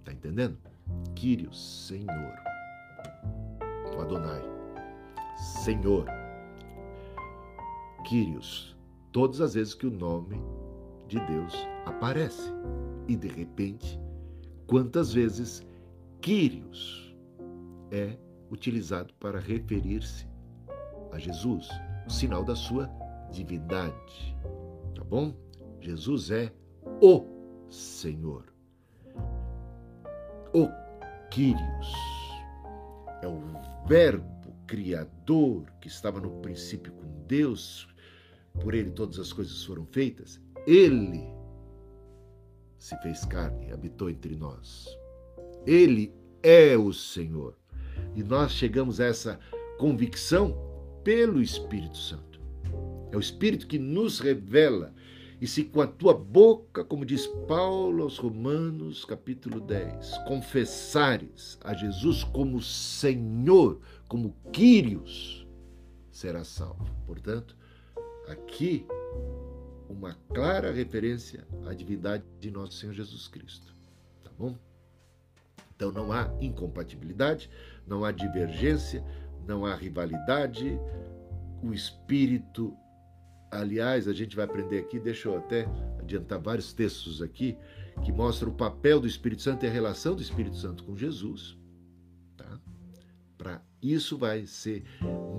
[0.00, 0.58] Está entendendo?
[1.14, 2.34] Kyrios, Senhor.
[3.96, 4.42] O Adonai.
[5.62, 6.06] Senhor.
[8.04, 8.76] Kyrios.
[9.12, 10.42] Todas as vezes que o nome
[11.06, 11.54] de Deus
[11.86, 12.52] aparece.
[13.06, 14.00] E de repente,
[14.66, 15.64] quantas vezes
[16.20, 17.16] Kyrios
[17.92, 18.18] é
[18.50, 20.26] utilizado para referir-se
[21.12, 21.68] a Jesus,
[22.06, 22.90] o sinal da sua
[23.30, 24.36] divindade.
[24.94, 25.34] Tá bom?
[25.80, 26.52] Jesus é
[27.00, 27.24] o
[27.70, 28.52] Senhor.
[30.52, 30.68] O
[31.30, 31.92] Kyrios
[33.22, 33.40] é o
[33.86, 37.88] Verbo Criador que estava no princípio com Deus,
[38.60, 40.40] por ele todas as coisas foram feitas.
[40.66, 41.26] Ele
[42.78, 44.86] se fez carne, habitou entre nós.
[45.66, 46.12] Ele
[46.42, 47.56] é o Senhor.
[48.14, 49.38] E nós chegamos a essa
[49.78, 50.56] convicção
[51.04, 52.40] pelo Espírito Santo.
[53.10, 54.92] É o Espírito que nos revela.
[55.40, 61.72] E se com a tua boca, como diz Paulo aos Romanos, capítulo 10, confessares a
[61.74, 65.46] Jesus como Senhor, como Quírios,
[66.10, 66.84] será salvo.
[67.06, 67.56] Portanto,
[68.26, 68.84] aqui
[69.88, 73.74] uma clara referência à divindade de nosso Senhor Jesus Cristo.
[74.24, 74.56] Tá bom?
[75.74, 77.48] Então não há incompatibilidade,
[77.88, 79.04] não há divergência,
[79.46, 80.78] não há rivalidade.
[81.62, 82.76] O espírito,
[83.50, 85.66] aliás, a gente vai aprender aqui, deixa eu até
[85.98, 87.56] adiantar vários textos aqui
[88.04, 91.58] que mostram o papel do Espírito Santo e a relação do Espírito Santo com Jesus.
[92.36, 93.60] Tá?
[93.82, 94.84] Isso vai ser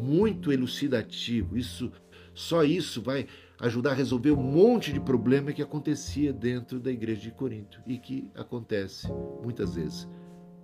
[0.02, 1.58] muito elucidativo.
[1.58, 1.92] Isso,
[2.34, 3.28] só isso vai
[3.60, 7.98] ajudar a resolver um monte de problema que acontecia dentro da igreja de Corinto e
[7.98, 9.08] que acontece
[9.44, 10.08] muitas vezes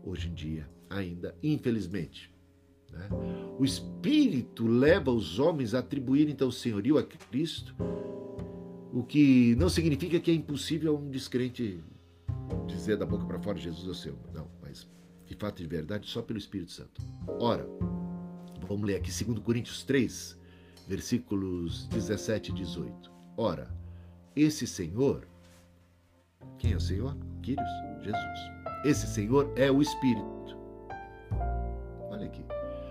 [0.03, 2.33] hoje em dia ainda, infelizmente.
[2.91, 3.07] Né?
[3.59, 7.75] O Espírito leva os homens a atribuírem então o senhorio a Cristo,
[8.93, 11.83] o que não significa que é impossível um descrente
[12.65, 14.17] dizer da boca para fora Jesus é o seu.
[14.33, 14.87] Não, mas
[15.25, 17.01] de fato de verdade só pelo Espírito Santo.
[17.39, 17.67] Ora,
[18.67, 20.37] vamos ler aqui 2 Coríntios 3,
[20.87, 23.11] versículos 17 e 18.
[23.35, 23.69] Ora,
[24.35, 25.27] esse Senhor,
[26.57, 27.17] quem é o Senhor?
[27.41, 27.69] Quírios,
[28.01, 28.39] Jesus.
[28.85, 30.64] Esse Senhor é o Espírito.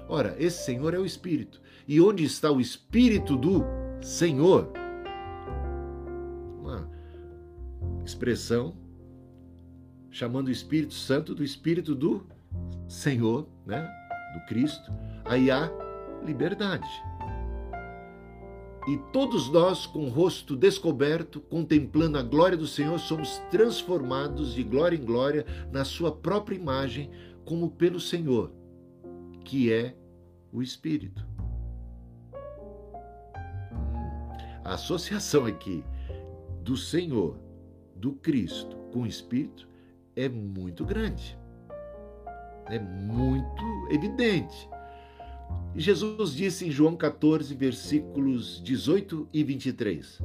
[0.09, 1.61] Ora, esse Senhor é o Espírito.
[1.87, 3.65] E onde está o Espírito do
[4.01, 4.71] Senhor?
[6.61, 6.89] Uma
[8.05, 8.75] expressão
[10.11, 12.25] chamando o Espírito Santo do Espírito do
[12.87, 13.91] Senhor, né?
[14.35, 14.93] do Cristo.
[15.25, 15.71] Aí há
[16.25, 16.89] liberdade.
[18.87, 24.63] E todos nós, com o rosto descoberto, contemplando a glória do Senhor, somos transformados de
[24.63, 27.11] glória em glória na Sua própria imagem,
[27.47, 28.53] como pelo Senhor,
[29.45, 29.95] que é
[30.53, 31.27] o Espírito.
[34.65, 35.85] A associação aqui
[36.63, 37.39] do Senhor,
[37.95, 39.69] do Cristo com o Espírito
[40.17, 41.39] é muito grande.
[42.67, 44.69] É muito evidente.
[45.77, 50.21] Jesus disse em João 14, versículos 18 e 23: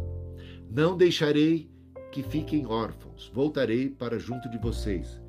[0.70, 1.70] Não deixarei
[2.11, 5.22] que fiquem órfãos, voltarei para junto de vocês.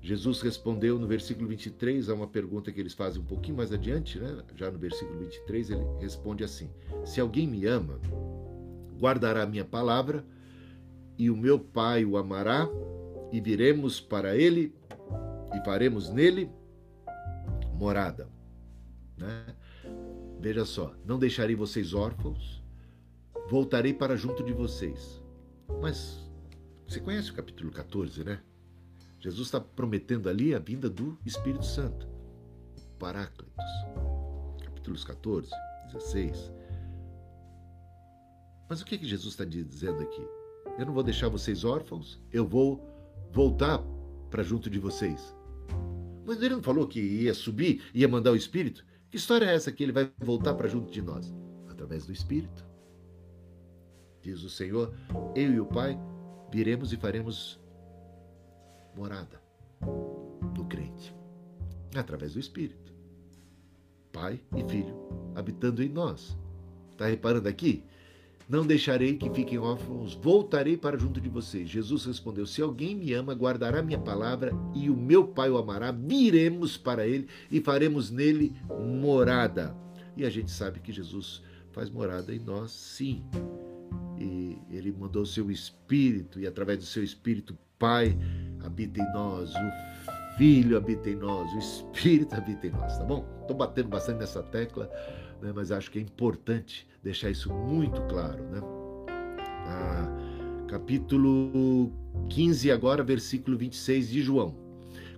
[0.00, 4.18] Jesus respondeu no versículo 23 a uma pergunta que eles fazem um pouquinho mais adiante,
[4.18, 4.42] né?
[4.54, 6.70] já no versículo 23, ele responde assim:
[7.04, 8.00] Se alguém me ama,
[8.98, 10.24] guardará a minha palavra,
[11.18, 12.68] e o meu Pai o amará,
[13.32, 14.74] e viremos para ele
[15.54, 16.50] e faremos nele
[17.74, 18.28] morada.
[19.16, 19.54] Né?
[20.40, 22.62] Veja só, não deixarei vocês órfãos,
[23.50, 25.20] voltarei para junto de vocês.
[25.80, 26.24] Mas
[26.86, 28.40] você conhece o capítulo 14, né?
[29.20, 32.08] Jesus está prometendo ali a vinda do Espírito Santo,
[32.98, 33.64] Paráclitos.
[34.64, 35.50] Capítulos 14,
[35.92, 36.52] 16.
[38.68, 40.22] Mas o que, que Jesus está dizendo aqui?
[40.78, 42.80] Eu não vou deixar vocês órfãos, eu vou
[43.32, 43.82] voltar
[44.30, 45.34] para junto de vocês.
[46.24, 48.84] Mas ele não falou que ia subir, ia mandar o Espírito?
[49.10, 51.34] Que história é essa que ele vai voltar para junto de nós?
[51.68, 52.64] Através do Espírito.
[54.22, 54.94] Diz o Senhor:
[55.34, 55.98] Eu e o Pai
[56.52, 57.57] viremos e faremos
[58.98, 59.40] morada
[60.52, 61.14] do crente.
[61.94, 62.92] Através do Espírito.
[64.12, 64.94] Pai e Filho
[65.34, 66.36] habitando em nós.
[66.90, 67.84] Está reparando aqui?
[68.48, 71.68] Não deixarei que fiquem órfãos, voltarei para junto de vocês.
[71.68, 75.92] Jesus respondeu: Se alguém me ama, guardará minha palavra, e o meu Pai o amará,
[75.92, 78.56] viremos para ele e faremos nele
[79.00, 79.76] morada.
[80.16, 83.22] E a gente sabe que Jesus faz morada em nós, sim.
[84.18, 88.18] E ele mandou o seu Espírito, e através do seu Espírito, Pai
[88.68, 93.26] habita em nós, o Filho habita em nós, o Espírito habita em nós, tá bom?
[93.40, 94.88] Estou batendo bastante nessa tecla
[95.40, 95.52] né?
[95.54, 98.42] mas acho que é importante deixar isso muito claro.
[98.44, 98.60] Né?
[99.66, 101.92] Ah, capítulo
[102.28, 104.54] 15, agora, versículo 26 de João.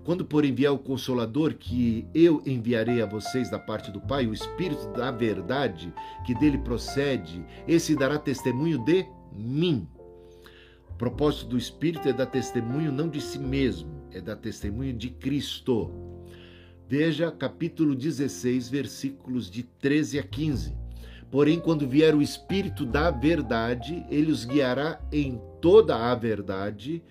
[0.05, 4.32] Quando, por enviar o Consolador, que eu enviarei a vocês da parte do Pai, o
[4.32, 5.92] Espírito da verdade,
[6.24, 9.86] que dele procede, esse dará testemunho de mim.
[11.01, 15.90] Propósito do Espírito é dar testemunho não de si mesmo, é dar testemunho de Cristo.
[16.86, 20.76] Veja capítulo 16, versículos de 13 a 15.
[21.30, 27.03] Porém, quando vier o Espírito da verdade, ele os guiará em toda a verdade.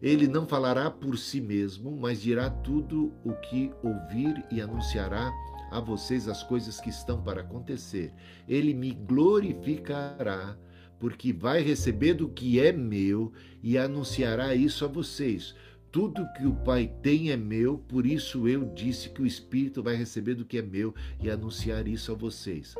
[0.00, 5.30] Ele não falará por si mesmo, mas dirá tudo o que ouvir e anunciará
[5.70, 8.10] a vocês as coisas que estão para acontecer.
[8.48, 10.56] Ele me glorificará,
[11.04, 13.30] porque vai receber do que é meu
[13.62, 15.54] e anunciará isso a vocês.
[15.92, 19.96] Tudo que o Pai tem é meu, por isso eu disse que o Espírito vai
[19.96, 22.74] receber do que é meu e anunciar isso a vocês.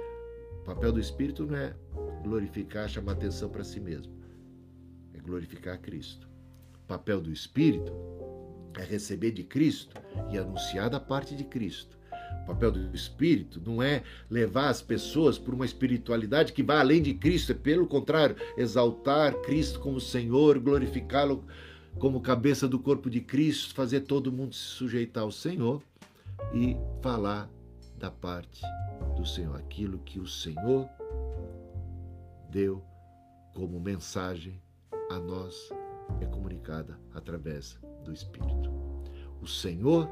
[0.62, 1.76] O papel do Espírito não é
[2.22, 4.14] glorificar, chamar atenção para si mesmo,
[5.12, 6.26] é glorificar Cristo.
[6.82, 7.92] O papel do Espírito
[8.78, 10.00] é receber de Cristo
[10.32, 11.98] e anunciar da parte de Cristo.
[12.44, 17.00] O papel do Espírito não é levar as pessoas por uma espiritualidade que vai além
[17.00, 21.42] de Cristo, é pelo contrário, exaltar Cristo como Senhor, glorificá-lo
[21.98, 25.82] como cabeça do corpo de Cristo, fazer todo mundo se sujeitar ao Senhor
[26.52, 27.48] e falar
[27.98, 28.60] da parte
[29.16, 30.86] do Senhor, aquilo que o Senhor
[32.50, 32.84] deu
[33.54, 34.60] como mensagem
[35.10, 35.70] a nós
[36.20, 38.70] é comunicada através do Espírito.
[39.40, 40.08] O Senhor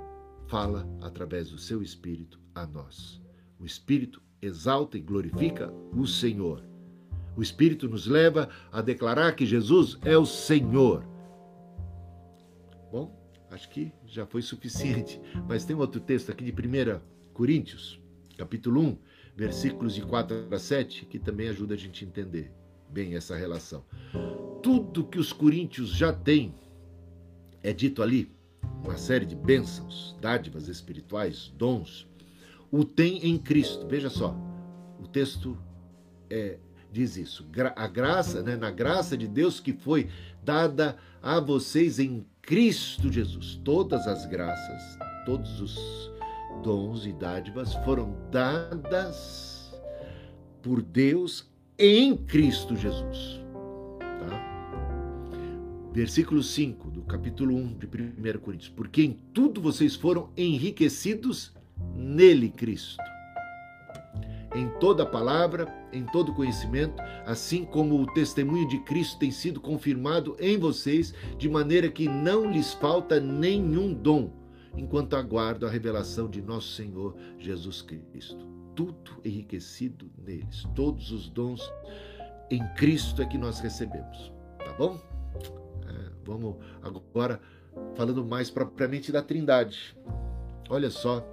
[0.47, 3.21] fala através do seu Espírito a nós.
[3.59, 6.65] O Espírito exalta e glorifica o Senhor.
[7.37, 11.07] O Espírito nos leva a declarar que Jesus é o Senhor.
[12.91, 13.17] Bom,
[13.51, 15.21] acho que já foi suficiente.
[15.49, 17.01] Mas tem outro texto aqui de 1
[17.33, 18.01] Coríntios,
[18.37, 18.99] capítulo 1,
[19.35, 22.53] versículos de 4 a 7, que também ajuda a gente a entender
[22.91, 23.85] bem essa relação.
[24.63, 26.55] Tudo que os coríntios já têm
[27.63, 28.31] é dito ali,
[28.85, 32.07] uma série de bênçãos, dádivas espirituais, dons,
[32.71, 33.87] o tem em Cristo.
[33.87, 34.37] Veja só,
[35.01, 35.57] o texto
[36.29, 36.59] é,
[36.91, 37.47] diz isso.
[37.77, 40.09] A graça, né, na graça de Deus que foi
[40.43, 43.61] dada a vocês em Cristo Jesus.
[43.65, 46.11] Todas as graças, todos os
[46.63, 49.73] dons e dádivas foram dadas
[50.63, 53.42] por Deus em Cristo Jesus.
[55.93, 58.71] Versículo 5 do capítulo 1 de 1 Coríntios.
[58.71, 61.53] Porque em tudo vocês foram enriquecidos
[61.95, 62.97] nele, Cristo.
[64.55, 70.37] Em toda palavra, em todo conhecimento, assim como o testemunho de Cristo tem sido confirmado
[70.39, 74.31] em vocês, de maneira que não lhes falta nenhum dom,
[74.77, 80.65] enquanto aguardo a revelação de nosso Senhor Jesus Cristo tudo enriquecido neles.
[80.75, 81.61] Todos os dons
[82.51, 84.33] em Cristo é que nós recebemos.
[84.59, 85.12] Tá bom?
[86.25, 87.41] Vamos agora
[87.95, 89.97] falando mais propriamente da Trindade.
[90.69, 91.27] Olha só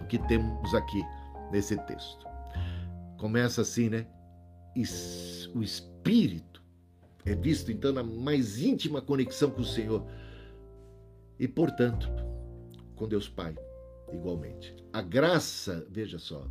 [0.00, 1.02] o que temos aqui
[1.50, 2.26] nesse texto.
[3.18, 4.06] Começa assim, né?
[5.54, 6.62] O Espírito
[7.24, 10.04] é visto então na mais íntima conexão com o Senhor
[11.38, 12.08] e, portanto,
[12.96, 13.54] com Deus Pai
[14.12, 14.74] igualmente.
[14.92, 16.46] A graça, veja só,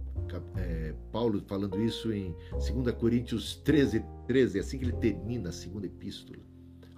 [0.58, 5.52] é, Paulo falando isso em 2 Coríntios 13, 13, é assim que ele termina a
[5.52, 6.38] segunda epístola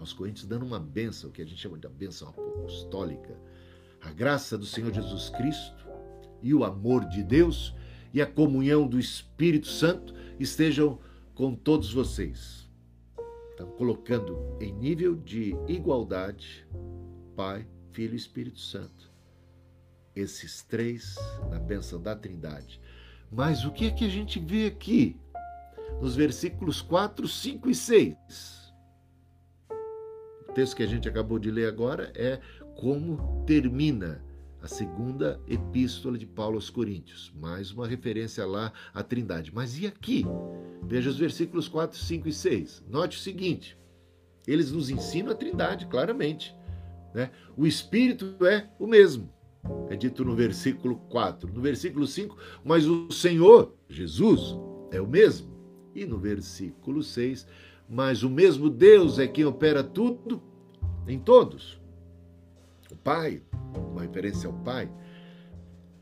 [0.04, 3.40] aos Coríntios, dando uma bênção, que a gente chama de bênção apostólica.
[4.02, 5.88] A graça do Senhor Jesus Cristo
[6.42, 7.74] e o amor de Deus
[8.14, 11.00] e a comunhão do Espírito Santo estejam
[11.34, 12.70] com todos vocês.
[13.52, 16.68] Estão colocando em nível de igualdade
[17.36, 19.14] Pai, Filho e Espírito Santo
[20.16, 21.16] esses três
[21.50, 22.80] na bênção da Trindade.
[23.32, 25.20] Mas o que é que a gente vê aqui?
[26.00, 28.53] Nos versículos 4, 5 e 6.
[30.54, 32.40] Texto que a gente acabou de ler agora é
[32.76, 34.24] como termina
[34.62, 37.34] a segunda epístola de Paulo aos Coríntios.
[37.36, 39.52] Mais uma referência lá à Trindade.
[39.54, 40.26] Mas e aqui?
[40.84, 42.84] Veja os versículos 4, 5 e 6.
[42.88, 43.76] Note o seguinte:
[44.48, 46.56] eles nos ensinam a Trindade, claramente.
[47.16, 47.32] Né?
[47.58, 49.34] O Espírito é o mesmo.
[49.90, 51.52] É dito no versículo 4.
[51.52, 54.56] No versículo 5, mas o Senhor, Jesus,
[54.92, 55.52] é o mesmo.
[55.96, 57.48] E no versículo 6,
[57.90, 60.42] mas o mesmo Deus é quem opera tudo
[61.08, 61.80] em todos.
[62.92, 63.42] O Pai,
[63.92, 64.92] uma referência ao Pai.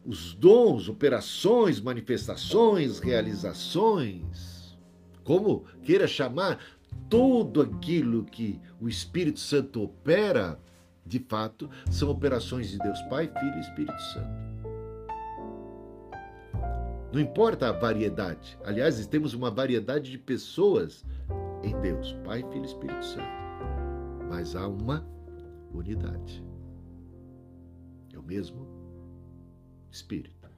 [0.06, 4.78] Os dons, operações, manifestações, realizações,
[5.24, 6.60] como queira chamar,
[7.10, 10.60] tudo aquilo que o Espírito Santo opera
[11.06, 14.52] de fato, são operações de Deus Pai, Filho e Espírito Santo.
[17.12, 18.58] Não importa a variedade.
[18.64, 21.06] Aliás, temos uma variedade de pessoas
[21.64, 23.28] em Deus, Pai, Filho e Espírito Santo.
[24.30, 25.06] Mas há uma
[25.74, 26.44] unidade.
[28.14, 28.68] É o mesmo
[29.92, 30.50] Espírito.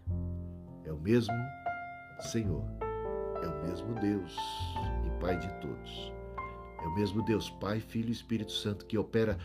[0.86, 1.34] É o mesmo
[2.20, 2.64] Senhor.
[3.42, 4.38] É o mesmo Deus
[5.06, 6.14] e Pai de todos.
[6.82, 9.38] É o mesmo Deus, Pai, Filho e Espírito Santo, que opera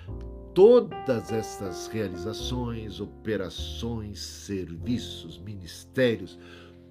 [0.55, 6.39] todas essas realizações, operações, serviços, ministérios,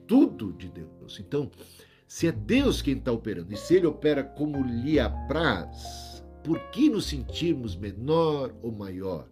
[0.07, 1.19] tudo de Deus.
[1.19, 1.51] Então,
[2.07, 6.89] se é Deus quem está operando e se Ele opera como lhe apraz, por que
[6.89, 9.27] nos sentirmos menor ou maior?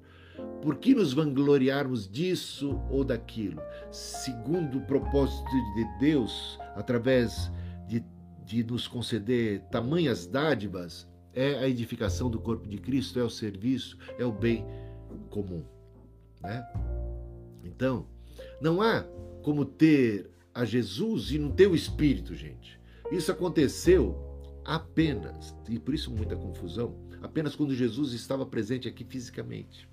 [0.62, 3.62] Por que nos vangloriarmos disso ou daquilo?
[3.90, 7.50] Segundo o propósito de Deus, através
[7.88, 8.04] de,
[8.44, 13.98] de nos conceder tamanhas dádivas, é a edificação do corpo de Cristo, é o serviço,
[14.20, 14.66] é o bem
[15.30, 15.64] comum.
[16.42, 16.66] Né?
[17.64, 18.06] Então,
[18.60, 19.06] não há
[19.42, 22.80] como ter a Jesus e não ter o Espírito, gente.
[23.12, 24.18] Isso aconteceu
[24.64, 29.88] apenas, e por isso muita confusão, apenas quando Jesus estava presente aqui fisicamente.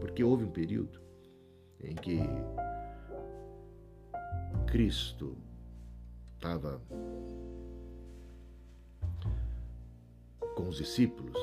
[0.00, 1.00] Porque houve um período
[1.82, 2.20] em que
[4.66, 5.34] Cristo
[6.34, 6.82] estava
[10.54, 11.38] com os discípulos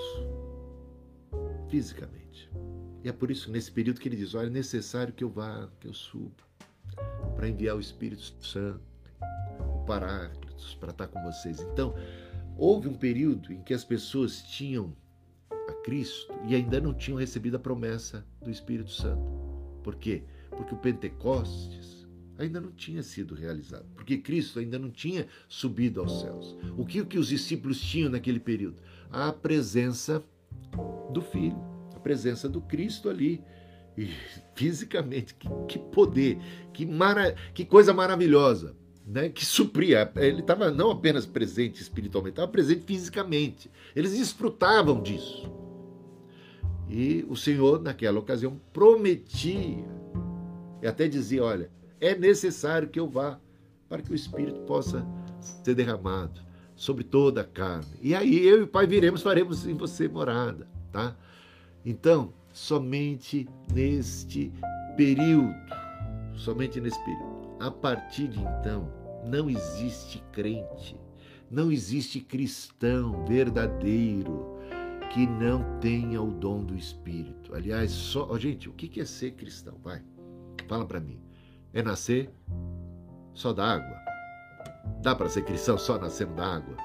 [1.70, 2.51] fisicamente.
[3.03, 5.70] E é por isso, nesse período, que ele diz: Olha, é necessário que eu vá,
[5.80, 6.45] que eu suba,
[7.36, 8.82] para enviar o Espírito Santo,
[9.60, 11.60] o Paráclitos, para estar com vocês.
[11.60, 11.94] Então,
[12.58, 14.96] houve um período em que as pessoas tinham
[15.52, 19.24] a Cristo e ainda não tinham recebido a promessa do Espírito Santo.
[19.84, 20.24] Por quê?
[20.50, 22.08] Porque o Pentecostes
[22.38, 26.58] ainda não tinha sido realizado, porque Cristo ainda não tinha subido aos céus.
[26.78, 28.82] O que, o que os discípulos tinham naquele período?
[29.10, 30.24] A presença
[31.12, 31.58] do Filho,
[31.96, 33.42] a presença do Cristo ali.
[33.98, 34.10] E
[34.56, 36.38] fisicamente, que, que poder,
[36.74, 38.76] que, mara, que coisa maravilhosa
[39.06, 40.12] né, que supria.
[40.16, 43.70] Ele estava não apenas presente espiritualmente, estava presente fisicamente.
[43.96, 45.52] Eles desfrutavam disso.
[46.89, 49.86] E o Senhor, naquela ocasião, prometia
[50.82, 51.70] e até dizia: Olha,
[52.00, 53.39] é necessário que eu vá
[53.88, 55.06] para que o Espírito possa
[55.39, 56.41] ser derramado
[56.76, 57.98] sobre toda a carne.
[58.02, 61.16] E aí eu e o Pai viremos, faremos em você morada, tá?
[61.86, 64.49] Então, somente neste
[64.95, 65.53] período,
[66.36, 68.89] somente nesse período, a partir de então,
[69.26, 70.97] não existe crente,
[71.51, 74.56] não existe cristão verdadeiro
[75.12, 77.53] que não tenha o dom do Espírito.
[77.53, 79.78] Aliás, só, oh, gente, o que é ser cristão?
[79.84, 80.01] Vai,
[80.66, 81.20] fala para mim.
[81.74, 82.32] É nascer
[83.34, 83.97] só da água?
[85.01, 86.78] Dá para ser cristão só nascendo da água?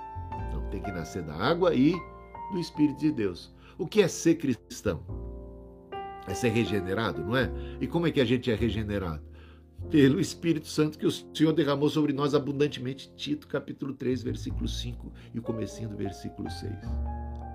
[0.53, 1.93] Não, tem que nascer da água e
[2.51, 3.55] do Espírito de Deus.
[3.79, 5.30] O que é ser cristão?
[6.27, 7.51] É ser regenerado, não é?
[7.81, 9.31] E como é que a gente é regenerado?
[9.89, 13.11] pelo Espírito Santo que o Senhor derramou sobre nós abundantemente.
[13.17, 16.73] Tito capítulo 3, versículo 5 e o comecinho do versículo 6.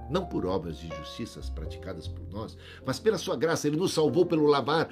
[0.09, 4.25] Não por obras de justiças praticadas por nós, mas pela sua graça, ele nos salvou
[4.25, 4.89] pelo lavar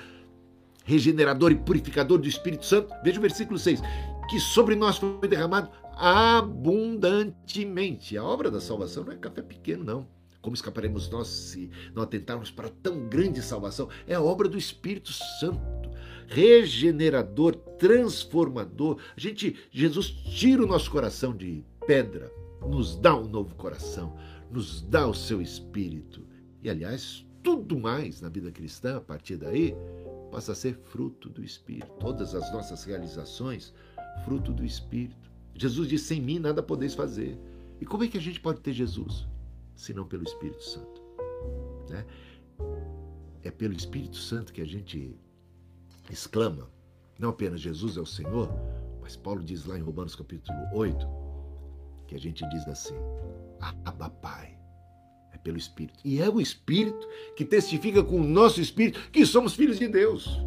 [0.86, 2.94] regenerador e purificador do Espírito Santo.
[3.04, 3.82] Veja o versículo 6,
[4.30, 8.18] que sobre nós foi derramado abundantemente.
[8.18, 10.08] A obra da salvação não é café pequeno, não.
[10.44, 13.88] Como escaparemos nós se não atentarmos para tão grande salvação?
[14.06, 15.90] É a obra do Espírito Santo
[16.28, 18.98] regenerador, transformador.
[19.16, 22.30] A gente, Jesus tira o nosso coração de pedra,
[22.62, 24.18] nos dá um novo coração,
[24.52, 26.26] nos dá o seu espírito.
[26.62, 29.74] E aliás, tudo mais na vida cristã, a partir daí,
[30.30, 31.88] passa a ser fruto do espírito.
[32.02, 33.74] Todas as nossas realizações,
[34.26, 35.32] fruto do espírito.
[35.56, 37.40] Jesus disse: sem mim nada podeis fazer.
[37.80, 39.26] E como é que a gente pode ter Jesus?
[39.76, 41.02] Se não pelo Espírito Santo.
[41.90, 42.06] Né?
[43.44, 45.18] É pelo Espírito Santo que a gente
[46.10, 46.70] exclama,
[47.20, 48.50] não apenas Jesus é o Senhor,
[49.02, 51.06] mas Paulo diz lá em Romanos capítulo 8,
[52.08, 52.96] que a gente diz assim:
[53.60, 54.58] Abba Pai.
[55.32, 56.00] É pelo Espírito.
[56.06, 60.40] E é o Espírito que testifica com o nosso Espírito que somos filhos de Deus.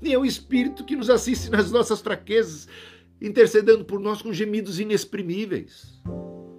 [0.00, 2.68] E é o Espírito que nos assiste nas nossas fraquezas,
[3.20, 6.00] intercedendo por nós com gemidos inexprimíveis.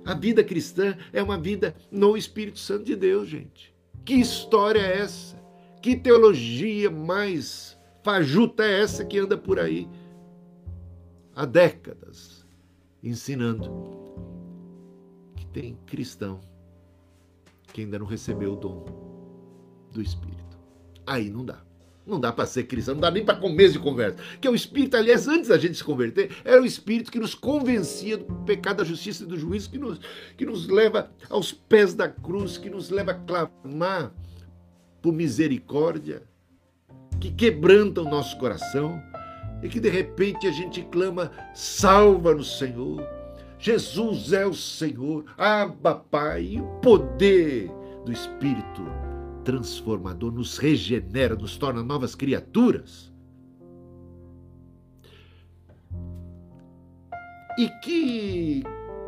[0.09, 3.71] A vida cristã é uma vida no Espírito Santo de Deus, gente.
[4.03, 5.37] Que história é essa?
[5.83, 9.87] Que teologia mais fajuta é essa que anda por aí
[11.35, 12.43] há décadas
[13.03, 13.69] ensinando
[15.35, 16.39] que tem cristão
[17.71, 18.85] que ainda não recebeu o dom
[19.91, 20.57] do Espírito.
[21.05, 21.63] Aí não dá.
[22.09, 24.17] Não dá para ser cristão, não dá nem para começo de conversa.
[24.41, 27.35] Que é o Espírito, aliás, antes da gente se converter, era o Espírito que nos
[27.35, 29.99] convencia do pecado, da justiça e do juízo, que nos,
[30.35, 34.11] que nos leva aos pés da cruz, que nos leva a clamar
[35.01, 36.23] por misericórdia,
[37.19, 39.01] que quebrantam o nosso coração
[39.61, 43.05] e que de repente a gente clama: salva-nos, Senhor.
[43.61, 47.69] Jesus é o Senhor, Abba Pai, e o poder
[48.05, 49.08] do Espírito
[49.49, 53.11] transformador nos regenera, nos torna novas criaturas.
[57.57, 58.61] E que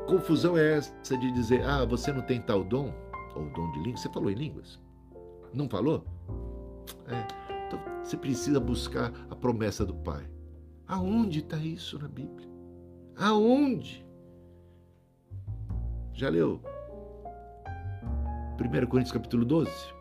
[0.07, 2.91] confusão é essa de dizer, ah, você não tem tal dom,
[3.35, 3.97] ou dom de língua?
[3.97, 4.81] Você falou em línguas?
[5.53, 6.03] Não falou?
[7.07, 7.67] É.
[7.67, 10.27] Então você precisa buscar a promessa do Pai.
[10.87, 12.49] Aonde está isso na Bíblia?
[13.15, 14.03] Aonde?
[16.13, 16.59] Já leu
[18.59, 20.00] 1 Coríntios capítulo 12?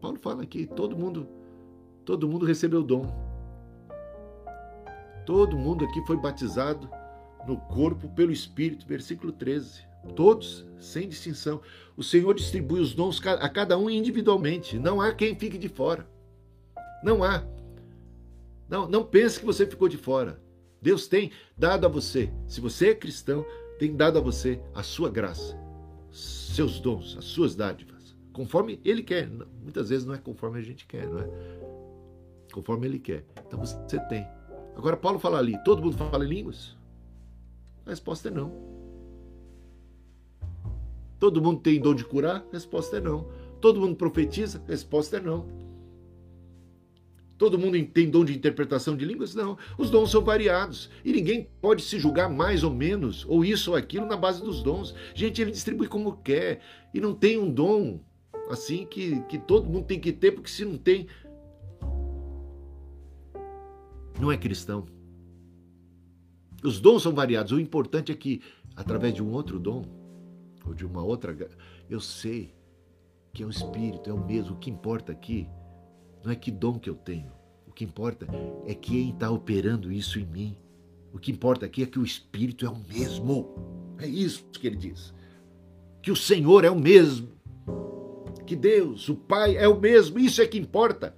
[0.00, 1.28] Paulo fala que todo mundo,
[2.04, 3.06] todo mundo recebeu o dom.
[5.26, 6.88] Todo mundo aqui foi batizado
[7.46, 9.82] no corpo pelo Espírito, versículo 13.
[10.16, 11.60] Todos, sem distinção.
[11.96, 14.78] O Senhor distribui os dons a cada um individualmente.
[14.78, 16.08] Não há quem fique de fora.
[17.02, 17.44] Não há.
[18.68, 20.40] Não, não pense que você ficou de fora.
[20.80, 23.44] Deus tem dado a você, se você é cristão,
[23.78, 25.58] tem dado a você a sua graça,
[26.10, 27.89] seus dons, as suas dádivas,
[28.32, 29.28] conforme Ele quer.
[29.62, 31.28] Muitas vezes não é conforme a gente quer, não é?
[32.52, 33.24] Conforme Ele quer.
[33.46, 34.26] Então você tem.
[34.76, 36.76] Agora, Paulo fala ali: todo mundo fala em línguas?
[37.86, 38.52] A resposta é não.
[41.18, 42.44] Todo mundo tem dom de curar?
[42.50, 43.28] Resposta é não.
[43.60, 44.62] Todo mundo profetiza?
[44.66, 45.46] Resposta é não.
[47.36, 49.34] Todo mundo tem dom de interpretação de línguas?
[49.34, 49.56] Não.
[49.78, 50.90] Os dons são variados.
[51.04, 54.62] E ninguém pode se julgar mais ou menos, ou isso ou aquilo, na base dos
[54.62, 54.94] dons.
[55.14, 56.60] Gente, ele distribui como quer.
[56.92, 58.00] E não tem um dom
[58.50, 61.06] assim que, que todo mundo tem que ter, porque se não tem,
[64.20, 64.86] não é cristão.
[66.62, 67.52] Os dons são variados.
[67.52, 68.42] O importante é que,
[68.76, 69.84] através de um outro dom,
[70.66, 71.34] ou de uma outra,
[71.88, 72.54] eu sei
[73.32, 74.54] que é o Espírito, é o mesmo.
[74.54, 75.48] O que importa aqui
[76.22, 77.32] não é que dom que eu tenho.
[77.66, 78.26] O que importa
[78.66, 80.56] é quem está operando isso em mim.
[81.12, 83.96] O que importa aqui é que o Espírito é o mesmo.
[83.98, 85.14] É isso que ele diz.
[86.02, 87.28] Que o Senhor é o mesmo.
[88.46, 90.18] Que Deus, o Pai, é o mesmo.
[90.18, 91.14] Isso é que importa.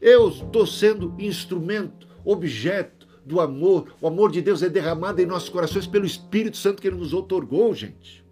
[0.00, 3.94] Eu estou sendo instrumento, objeto do amor.
[4.00, 7.14] O amor de Deus é derramado em nossos corações pelo Espírito Santo que Ele nos
[7.14, 8.24] otorgou, gente.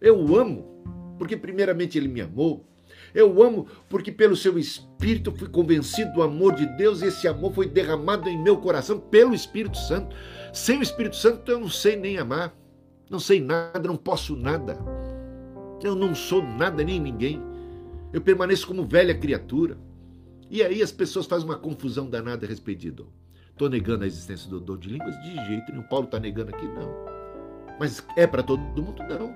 [0.00, 0.82] Eu amo,
[1.18, 2.64] porque primeiramente Ele me amou.
[3.14, 7.52] Eu amo porque pelo seu Espírito fui convencido do amor de Deus e esse amor
[7.52, 10.14] foi derramado em meu coração pelo Espírito Santo.
[10.52, 12.54] Sem o Espírito Santo eu não sei nem amar,
[13.10, 14.78] não sei nada, não posso nada.
[15.82, 17.40] Eu não sou nada nem ninguém.
[18.12, 19.78] Eu permaneço como velha criatura.
[20.50, 23.08] E aí as pessoas fazem uma confusão danada a respeito de dom.
[23.50, 25.14] Estou negando a existência do dom de línguas?
[25.22, 25.82] De jeito nenhum.
[25.84, 26.66] Paulo está negando aqui?
[26.66, 26.88] Não.
[27.78, 29.02] Mas é para todo mundo?
[29.08, 29.34] Não.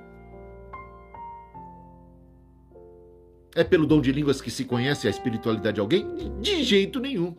[3.55, 6.07] É pelo dom de línguas que se conhece a espiritualidade de alguém?
[6.41, 7.35] De jeito nenhum.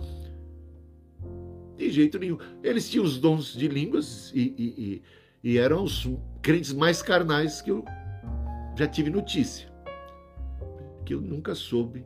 [1.75, 2.37] De jeito nenhum.
[2.61, 5.01] Eles tinham os dons de línguas e, e,
[5.43, 6.07] e, e eram os
[6.41, 7.71] crentes mais carnais que
[8.75, 9.71] já tive notícia.
[11.05, 12.05] Que eu nunca soube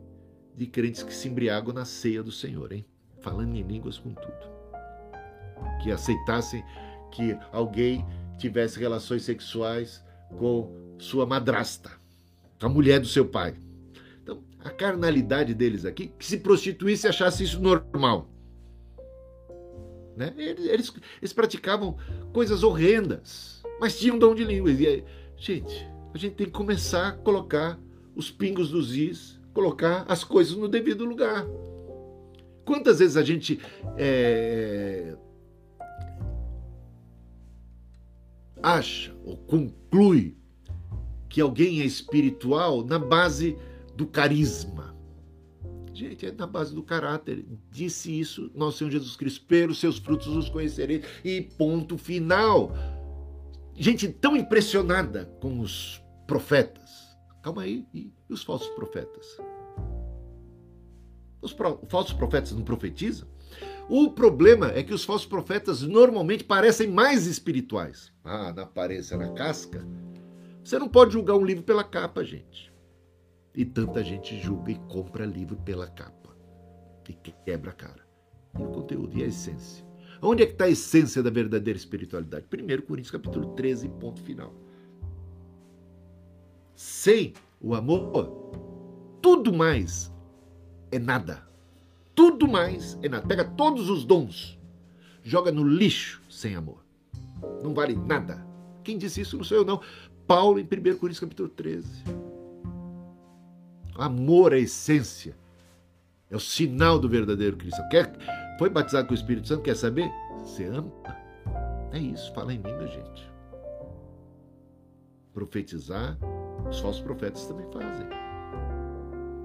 [0.56, 2.84] de crentes que se embriagam na ceia do Senhor, hein?
[3.20, 4.58] Falando em línguas com tudo.
[5.82, 6.64] Que aceitassem
[7.12, 8.04] que alguém
[8.36, 10.04] tivesse relações sexuais
[10.36, 11.90] com sua madrasta,
[12.60, 13.54] a mulher do seu pai
[14.64, 18.28] a carnalidade deles aqui, que se prostituísse e achasse isso normal.
[20.16, 20.34] Né?
[20.36, 21.96] Eles, eles, praticavam
[22.32, 24.70] coisas horrendas, mas tinham dom de língua.
[24.70, 25.04] E aí,
[25.36, 27.78] gente, a gente tem que começar a colocar
[28.14, 31.46] os pingos dos is, colocar as coisas no devido lugar.
[32.64, 33.60] Quantas vezes a gente
[33.96, 35.16] é,
[38.62, 40.36] acha ou conclui
[41.28, 43.56] que alguém é espiritual na base
[43.94, 44.96] do carisma.
[45.92, 47.44] Gente, é na base do caráter.
[47.70, 51.04] Disse isso nosso Senhor Jesus Cristo: pelos seus frutos os conhecereis.
[51.24, 52.72] E ponto final.
[53.80, 57.16] Gente tão impressionada com os profetas.
[57.40, 59.38] Calma aí, e os falsos profetas?
[61.40, 63.28] Os pro, falsos profetas não profetizam?
[63.88, 68.12] O problema é que os falsos profetas normalmente parecem mais espirituais.
[68.24, 69.86] Ah, na aparência, na casca.
[70.64, 72.72] Você não pode julgar um livro pela capa, gente.
[73.54, 76.36] E tanta gente julga e compra livro pela capa.
[77.08, 78.04] E quebra a cara.
[78.58, 79.87] E o conteúdo e a essência.
[80.20, 82.46] Onde é que está a essência da verdadeira espiritualidade?
[82.52, 84.52] 1 Coríntios capítulo 13, ponto final.
[86.74, 88.50] Sem o amor,
[89.22, 90.12] tudo mais
[90.90, 91.46] é nada.
[92.14, 93.26] Tudo mais é nada.
[93.26, 94.58] Pega todos os dons,
[95.22, 96.84] joga no lixo sem amor.
[97.62, 98.44] Não vale nada.
[98.82, 99.80] Quem disse isso não sou eu, não.
[100.26, 100.66] Paulo, em 1
[100.98, 102.04] Coríntios capítulo 13.
[103.94, 105.36] Amor é a essência.
[106.30, 107.88] É o sinal do verdadeiro cristão.
[107.88, 108.12] Quer,
[108.58, 109.62] foi batizado com o Espírito Santo?
[109.62, 110.10] Quer saber?
[110.40, 110.92] Você ama?
[111.92, 112.32] É isso.
[112.34, 113.30] Fala em língua, gente.
[115.32, 116.18] Profetizar,
[116.68, 118.06] os falsos profetas também fazem.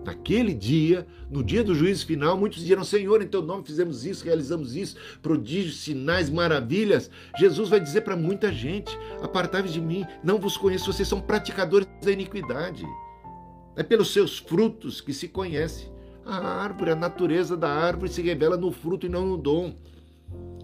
[0.03, 4.25] Naquele dia, no dia do juízo final, muitos dirão: Senhor, em teu nome fizemos isso,
[4.25, 7.09] realizamos isso, prodígios, sinais, maravilhas.
[7.39, 11.88] Jesus vai dizer para muita gente: Apartai-vos de mim, não vos conheço, vocês são praticadores
[12.03, 12.84] da iniquidade.
[13.77, 15.92] É pelos seus frutos que se conhece.
[16.26, 19.74] A árvore, a natureza da árvore se revela no fruto e não no dom.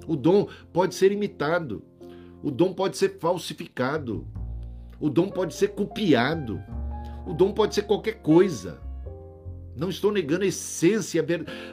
[0.07, 1.83] O dom pode ser imitado.
[2.41, 4.25] O dom pode ser falsificado.
[4.99, 6.61] O dom pode ser copiado.
[7.27, 8.79] O dom pode ser qualquer coisa.
[9.75, 11.25] Não estou negando a essência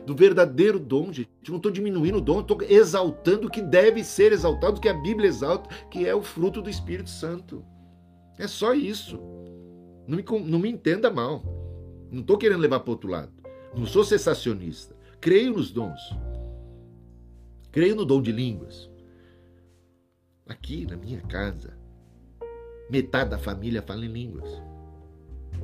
[0.04, 1.28] do verdadeiro dom, gente.
[1.48, 4.94] Não estou diminuindo o dom, estou exaltando o que deve ser exaltado, o que a
[4.94, 7.64] Bíblia exalta, que é o fruto do Espírito Santo.
[8.38, 9.18] É só isso.
[10.06, 11.42] Não me, não me entenda mal.
[12.10, 13.32] Não estou querendo levar para outro lado.
[13.76, 14.96] Não sou sensacionista.
[15.20, 16.00] Creio nos dons.
[17.70, 18.90] Creio no dom de línguas.
[20.46, 21.76] Aqui na minha casa,
[22.88, 24.48] metade da família fala em línguas.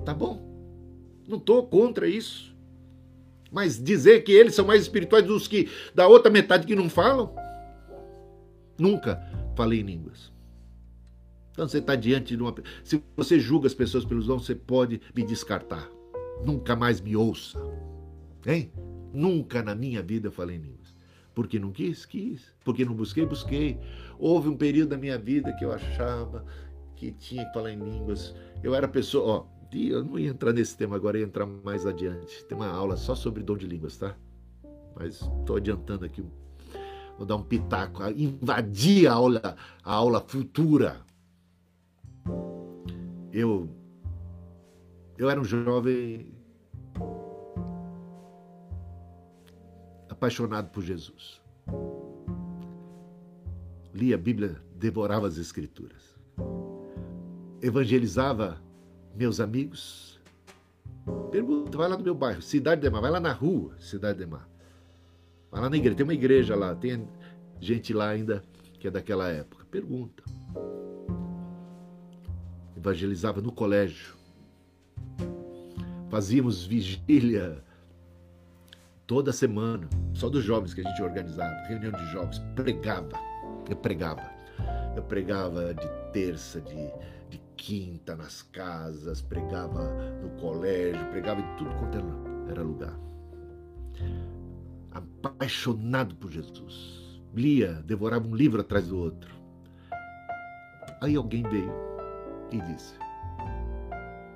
[0.04, 0.42] Tá bom.
[1.26, 2.54] Não estou contra isso.
[3.50, 7.34] Mas dizer que eles são mais espirituais dos que da outra metade que não falam?
[8.78, 9.22] Nunca
[9.54, 10.32] falei em línguas.
[11.52, 12.54] Então você está diante de uma.
[12.82, 15.88] Se você julga as pessoas pelos dons, você pode me descartar.
[16.44, 17.58] Nunca mais me ouça.
[18.46, 18.72] Hein?
[19.12, 20.96] Nunca na minha vida eu falei em línguas.
[21.34, 22.04] Porque não quis?
[22.04, 22.54] Quis.
[22.64, 23.24] Porque não busquei?
[23.24, 23.78] Busquei.
[24.18, 26.44] Houve um período da minha vida que eu achava
[26.96, 28.34] que tinha que falar em línguas.
[28.62, 29.24] Eu era pessoa.
[29.26, 32.44] Ó, eu não ia entrar nesse tema agora, ia entrar mais adiante.
[32.44, 34.14] Tem uma aula só sobre dom de línguas, tá?
[34.94, 36.24] mas estou adiantando aqui.
[37.16, 41.00] Vou dar um pitaco, invadir a aula, a aula futura.
[43.32, 43.68] Eu,
[45.16, 46.32] eu era um jovem
[50.22, 51.42] apaixonado por Jesus.
[53.92, 56.16] Lia a Bíblia, devorava as Escrituras.
[57.60, 58.62] Evangelizava
[59.16, 60.20] meus amigos.
[61.32, 64.26] Pergunta, vai lá no meu bairro, Cidade de Mar, vai lá na rua, Cidade de
[64.26, 64.48] Mar.
[65.50, 67.08] Vai lá na igreja, tem uma igreja lá, tem
[67.60, 68.44] gente lá ainda
[68.78, 69.64] que é daquela época.
[69.72, 70.22] Pergunta.
[72.76, 74.14] Evangelizava no colégio.
[76.08, 77.64] Fazíamos vigília
[79.12, 83.20] toda semana, só dos jovens que a gente organizava, reunião de jovens, pregava.
[83.68, 84.22] Eu pregava.
[84.96, 86.90] Eu pregava de terça, de,
[87.28, 89.86] de quinta nas casas, pregava
[90.22, 91.98] no colégio, pregava em tudo quanto
[92.50, 92.98] era lugar.
[94.90, 97.20] Apaixonado por Jesus.
[97.34, 99.30] Lia, devorava um livro atrás do outro.
[101.02, 101.74] Aí alguém veio
[102.50, 102.94] e disse: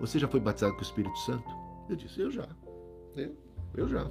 [0.00, 1.48] Você já foi batizado com o Espírito Santo?
[1.88, 2.46] Eu disse: Eu já.
[3.16, 3.34] Eu,
[3.74, 4.06] eu já.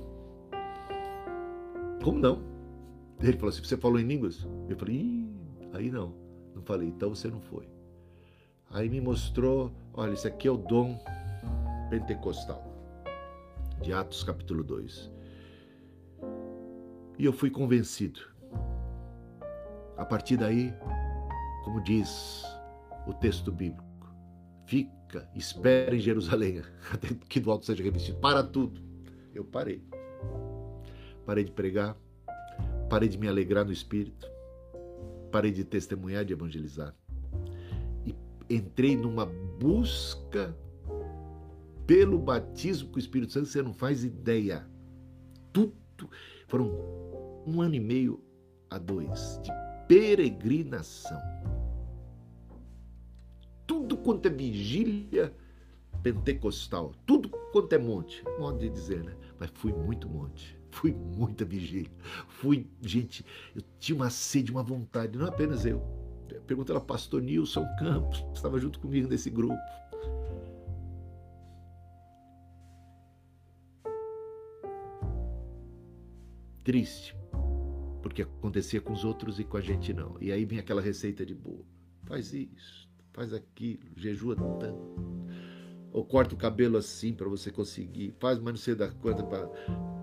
[2.05, 2.39] Como não?
[3.19, 4.47] Ele falou assim: Você falou em línguas?
[4.69, 5.27] Eu falei: Ih,
[5.73, 6.13] aí não.
[6.53, 7.67] Não falei, então você não foi.
[8.69, 10.99] Aí me mostrou: olha, isso aqui é o dom
[11.89, 12.63] pentecostal,
[13.81, 15.11] de Atos capítulo 2.
[17.17, 18.19] E eu fui convencido.
[19.97, 20.71] A partir daí,
[21.63, 22.45] como diz
[23.07, 23.83] o texto bíblico,
[24.67, 26.61] fica, espera em Jerusalém,
[26.93, 28.19] até que do alto seja revestido.
[28.19, 28.79] Para tudo.
[29.33, 29.83] Eu parei.
[31.25, 31.97] Parei de pregar,
[32.89, 34.29] parei de me alegrar no espírito,
[35.31, 36.93] parei de testemunhar, de evangelizar
[38.49, 40.55] entrei numa busca
[41.85, 44.67] pelo batismo com o Espírito Santo, você não faz ideia.
[45.51, 46.09] Tudo.
[46.47, 46.71] Foram
[47.45, 48.23] um ano e meio
[48.69, 49.51] a dois de
[49.87, 51.19] peregrinação.
[53.67, 55.33] Tudo quanto é vigília
[56.05, 59.15] pentecostal, tudo quanto é monte, modo de dizer, né?
[59.39, 61.91] Mas fui muito monte, fui muita vigília,
[62.27, 63.25] fui, gente,
[63.55, 65.81] eu tinha uma sede, uma vontade, não apenas eu,
[66.45, 69.57] Pergunta ela, pastor Nilson Campos, que estava junto comigo nesse grupo.
[76.63, 77.15] Triste,
[78.01, 80.15] porque acontecia com os outros e com a gente não.
[80.21, 81.65] E aí vem aquela receita de boa.
[82.03, 85.24] Faz isso, faz aquilo, jejua tanto.
[85.95, 88.13] Ou corta o cabelo assim para você conseguir.
[88.19, 89.23] Faz, mas não sei da quanta.
[89.23, 89.47] Pra...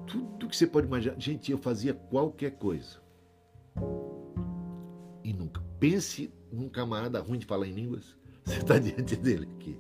[0.07, 1.21] Tudo que você pode imaginar.
[1.21, 2.99] Gente, eu fazia qualquer coisa.
[5.23, 8.17] E nunca Pense num camarada ruim de falar em línguas.
[8.45, 9.77] Você está diante dele aqui.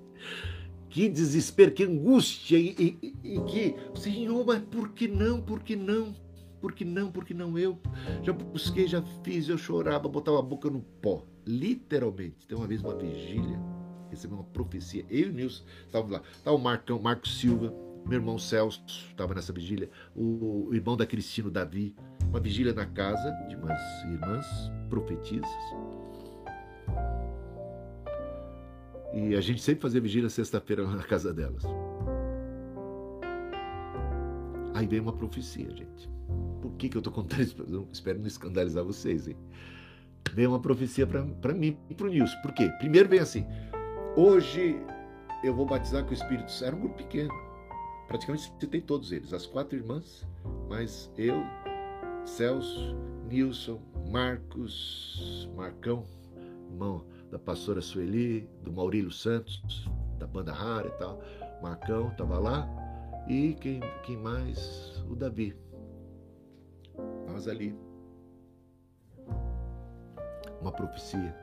[0.90, 5.76] Que desespero, que angústia, e, e, e, que, Senhor, mas por que não, por que
[5.76, 6.12] não?
[6.60, 7.78] Por que não, por que não eu?
[8.22, 11.24] Já busquei, já fiz, eu chorava, botava a boca no pó.
[11.46, 12.48] Literalmente.
[12.48, 13.60] Tem uma vez uma vigília,
[14.12, 15.04] recebi uma profecia.
[15.10, 16.22] Eu e o Nilson estávamos lá.
[16.36, 17.74] Estava o Marcão, Marco Silva,
[18.06, 21.94] meu irmão Celso estava nessa vigília, o, o irmão da Cristina, Davi,
[22.28, 24.46] uma vigília na casa de umas irmãs
[24.88, 25.50] profetisas.
[29.14, 31.62] E a gente sempre fazia vigília sexta-feira na casa delas.
[34.74, 36.10] Aí veio uma profecia, gente.
[36.60, 37.56] Por que, que eu estou contando isso?
[37.68, 39.36] Eu espero não escandalizar vocês, hein?
[40.32, 42.40] Veio uma profecia para mim e para o Nilson.
[42.40, 42.70] Por quê?
[42.78, 43.46] Primeiro vem assim:
[44.16, 44.76] hoje
[45.42, 46.66] eu vou batizar com o Espírito Santo.
[46.66, 47.32] Era um grupo pequeno.
[48.06, 50.26] Praticamente citei todos eles, as quatro irmãs,
[50.68, 51.42] mas eu,
[52.24, 52.94] Celso,
[53.26, 56.04] Nilson, Marcos, Marcão,
[56.70, 59.88] irmão da pastora Sueli, do Maurílio Santos,
[60.18, 61.22] da banda Rara e tal.
[61.62, 62.68] Marcão estava lá.
[63.26, 65.02] E quem, quem mais?
[65.08, 65.56] O Davi.
[67.26, 67.74] Nós ali.
[70.60, 71.34] Uma profecia.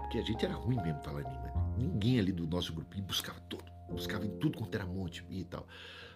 [0.00, 1.39] Porque a gente era ruim mesmo falar língua.
[1.80, 3.64] Ninguém ali do nosso grupinho buscava tudo.
[3.88, 5.66] Buscava em tudo quanto era monte e tal.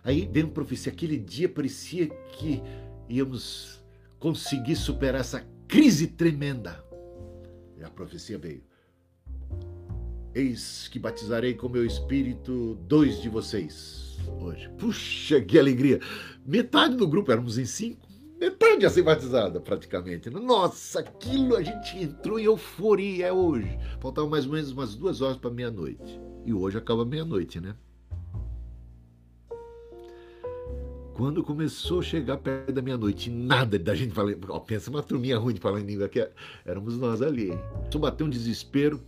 [0.02, 0.92] Aí veio uma profecia.
[0.92, 2.62] Aquele dia parecia que
[3.08, 3.82] íamos
[4.18, 6.84] conseguir superar essa crise tremenda
[7.84, 8.62] a profecia veio.
[10.34, 14.68] Eis que batizarei com meu espírito dois de vocês hoje.
[14.78, 16.00] Puxa, que alegria!
[16.44, 18.03] Metade do grupo, éramos em cinco,
[18.44, 20.28] metade ia ser batizada praticamente.
[20.28, 23.78] Nossa, aquilo a gente entrou em euforia é hoje.
[24.00, 26.20] Faltavam mais ou menos umas duas horas para meia-noite.
[26.44, 27.74] E hoje acaba meia-noite, né?
[31.14, 34.34] Quando começou a chegar perto da meia-noite, nada da gente falar.
[34.48, 36.28] Ó, pensa uma turminha ruim de falar em língua, que
[36.66, 37.50] éramos nós ali.
[37.90, 39.00] Só bateu um desespero.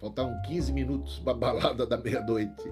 [0.00, 2.64] Faltavam 15 minutos para balada da meia-noite.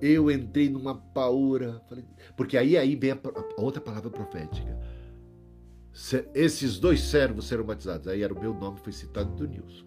[0.00, 1.82] Eu entrei numa paura.
[1.88, 2.04] Falei,
[2.36, 3.18] porque aí, aí vem a,
[3.56, 4.78] a outra palavra profética.
[6.34, 8.06] Esses dois servos serão batizados.
[8.06, 9.86] Aí era o meu nome, foi citado do Nilson.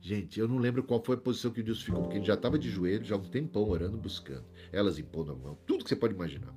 [0.00, 2.34] Gente, eu não lembro qual foi a posição que o Nilson ficou, porque ele já
[2.34, 4.44] estava de joelho, já um tempão orando, buscando.
[4.70, 6.54] Elas impondo a mão, tudo que você pode imaginar.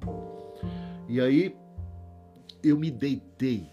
[1.09, 1.55] E aí
[2.63, 3.67] eu me deitei,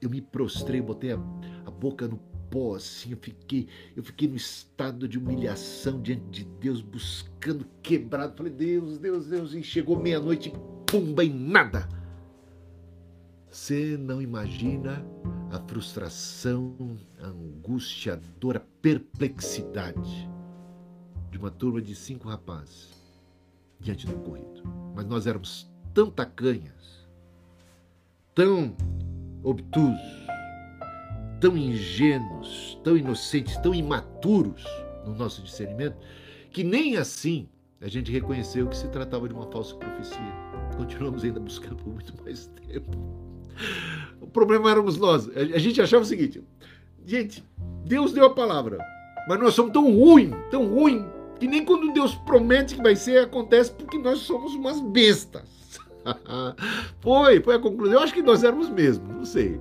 [0.00, 1.18] eu me prostrei, botei a,
[1.64, 2.18] a boca no
[2.50, 8.36] pó, assim, eu fiquei, eu fiquei no estado de humilhação diante de Deus, buscando quebrado.
[8.36, 10.52] Falei, Deus, Deus, Deus, e chegou meia-noite,
[10.86, 12.01] pumba, em nada
[13.52, 15.04] você não imagina
[15.50, 20.30] a frustração, a angústia, a dor, a perplexidade
[21.30, 22.88] de uma turma de cinco rapazes
[23.78, 24.62] diante do ocorrido.
[24.94, 27.06] Mas nós éramos tão tacanhas,
[28.34, 28.74] tão
[29.42, 30.26] obtusos,
[31.38, 34.64] tão ingênuos, tão inocentes, tão imaturos
[35.04, 35.98] no nosso discernimento,
[36.50, 37.46] que nem assim
[37.82, 40.32] a gente reconheceu que se tratava de uma falsa profecia.
[40.74, 43.21] Continuamos ainda buscando por muito mais tempo.
[44.20, 45.28] O problema éramos nós.
[45.36, 46.42] A gente achava o seguinte:
[47.04, 47.44] gente,
[47.84, 48.78] Deus deu a palavra,
[49.28, 51.04] mas nós somos tão ruim, tão ruim,
[51.38, 55.42] que nem quando Deus promete que vai ser, acontece porque nós somos umas bestas.
[57.00, 57.94] foi, foi a conclusão.
[57.94, 59.60] Eu acho que nós éramos mesmo, não sei.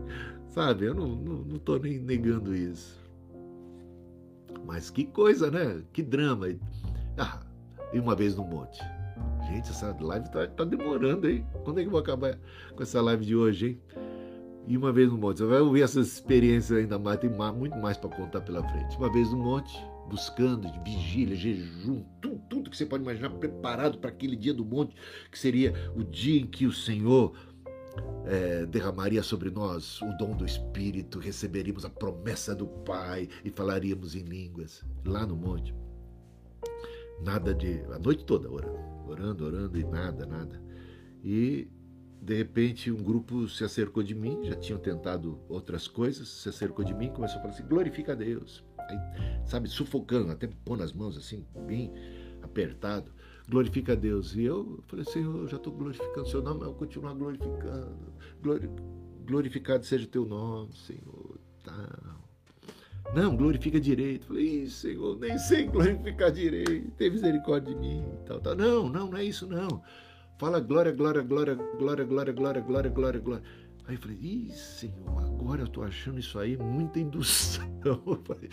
[0.50, 3.00] Sabe, eu não estou nem negando isso.
[4.66, 5.82] Mas que coisa, né?
[5.94, 6.48] Que drama.
[7.18, 7.40] Ah,
[7.94, 8.80] e uma vez no monte.
[9.52, 11.46] Gente, essa live tá, tá demorando, hein?
[11.66, 12.40] Quando é que eu vou acabar
[12.74, 13.82] com essa live de hoje, hein?
[14.66, 15.40] E uma vez no monte.
[15.40, 18.96] Você vai ouvir essas experiências ainda mais, tem muito mais para contar pela frente.
[18.96, 19.78] Uma vez no monte,
[20.08, 24.96] buscando, vigília, jejum, tudo, tudo que você pode imaginar, preparado para aquele dia do monte,
[25.30, 27.34] que seria o dia em que o Senhor
[28.26, 34.16] é, derramaria sobre nós o dom do Espírito, receberíamos a promessa do Pai e falaríamos
[34.16, 35.76] em línguas, lá no monte.
[37.22, 37.82] Nada de.
[37.92, 40.62] a noite toda orando orando, orando e nada, nada.
[41.24, 41.68] E
[42.22, 46.86] de repente um grupo se acercou de mim, já tinham tentado outras coisas, se acercou
[46.86, 48.64] de mim começou a falar assim: glorifica a Deus.
[48.78, 48.98] Aí,
[49.46, 51.92] sabe, sufocando, até pondo as mãos assim, bem
[52.42, 53.12] apertado.
[53.50, 54.36] Glorifica a Deus.
[54.36, 57.14] E eu falei: Senhor, eu já estou glorificando o seu nome, mas eu vou continuar
[57.14, 58.14] glorificando.
[58.42, 58.70] Glori...
[59.26, 61.40] Glorificado seja o teu nome, Senhor.
[61.64, 62.21] Tá.
[63.14, 64.28] Não, glorifica direito.
[64.28, 66.92] Falei, Senhor, nem sei glorificar direito.
[66.92, 68.06] Tem misericórdia de mim.
[68.26, 68.56] Tal, tal.
[68.56, 69.82] Não, não, não é isso, não.
[70.38, 73.44] Fala glória, glória, glória, glória, glória, glória, glória, glória, glória.
[73.88, 77.70] Aí eu falei, ih, Senhor, agora eu tô achando isso aí muita indução.
[78.24, 78.50] Falei,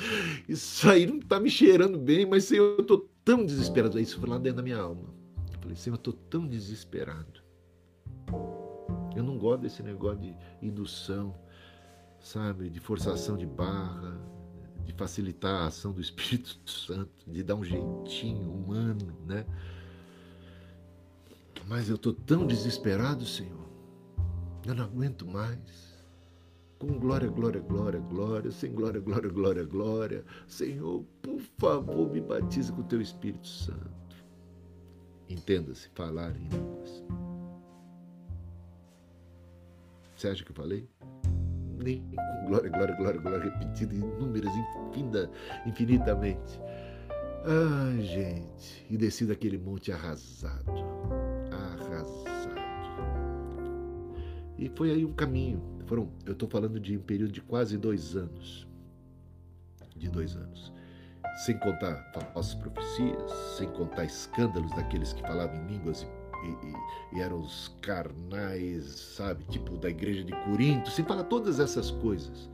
[0.48, 4.00] isso aí não tá me cheirando bem, mas Senhor, eu tô tão desesperado.
[4.00, 5.14] Isso foi lá dentro da minha alma.
[5.52, 7.42] Eu falei, Senhor, eu tô tão desesperado.
[9.14, 11.34] Eu não gosto desse negócio de indução,
[12.18, 14.20] sabe, de forçação de barra,
[14.88, 19.44] de facilitar a ação do Espírito Santo, de dar um jeitinho humano, né?
[21.68, 23.68] Mas eu estou tão desesperado, Senhor.
[24.66, 25.98] Eu não aguento mais.
[26.78, 30.24] Com glória, glória, glória, glória, sem glória, glória, glória, glória.
[30.46, 34.16] Senhor, por favor, me batize com o teu Espírito Santo.
[35.28, 37.04] Entenda-se, falar em línguas.
[40.16, 40.88] Você acha que eu falei?
[41.78, 42.02] Nem
[42.46, 44.50] glória, glória, glória, glória, repetido em números
[44.88, 45.30] infinda,
[45.66, 46.60] infinitamente.
[47.44, 50.72] Ai, gente, e desci daquele monte arrasado,
[51.50, 52.28] arrasado.
[54.58, 55.62] E foi aí um caminho.
[55.86, 58.66] Foram, eu estou falando de um período de quase dois anos.
[59.96, 60.72] De dois anos.
[61.46, 66.06] Sem contar falsas profecias, sem contar escândalos daqueles que falavam em línguas e
[66.42, 68.84] e, e, e, eram os carnais,
[69.16, 72.50] sabe, tipo da igreja de Corinto, se fala todas essas coisas.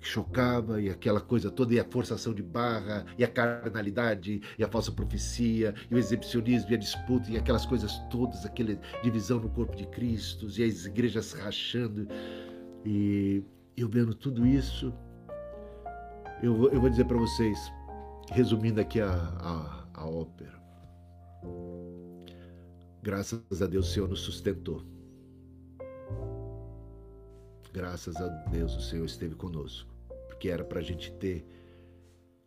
[0.00, 4.68] Chocava e aquela coisa toda, e a forçação de barra, e a carnalidade, e a
[4.68, 9.48] falsa profecia, e o exibicionismo, e a disputa, e aquelas coisas todas, aquela divisão no
[9.48, 12.06] corpo de Cristo, e as igrejas rachando.
[12.84, 13.42] E
[13.76, 14.94] eu vendo tudo isso,
[16.42, 17.72] eu, eu vou dizer para vocês,
[18.30, 20.56] resumindo aqui a, a, a ópera.
[23.06, 24.82] Graças a Deus o Senhor nos sustentou.
[27.72, 29.88] Graças a Deus o Senhor esteve conosco.
[30.26, 31.46] Porque era para a gente ter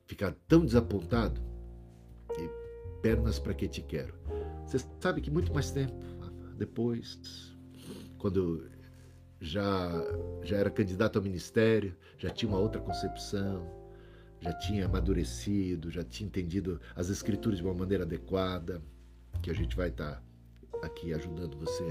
[0.05, 1.39] ficado tão desapontado
[2.37, 4.13] e pernas para que te quero.
[4.65, 5.95] Você sabe que muito mais tempo
[6.57, 7.55] depois,
[8.17, 8.69] quando
[9.39, 9.93] já
[10.43, 13.65] já era candidato ao ministério, já tinha uma outra concepção,
[14.41, 18.81] já tinha amadurecido, já tinha entendido as escrituras de uma maneira adequada,
[19.41, 20.28] que a gente vai estar tá
[20.81, 21.83] aqui ajudando você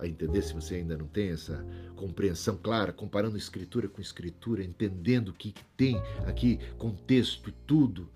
[0.00, 1.64] a, entender, se você ainda não tem essa
[1.96, 5.96] compreensão clara, comparando escritura com escritura, entendendo o que, que tem
[6.26, 8.10] aqui, contexto tudo.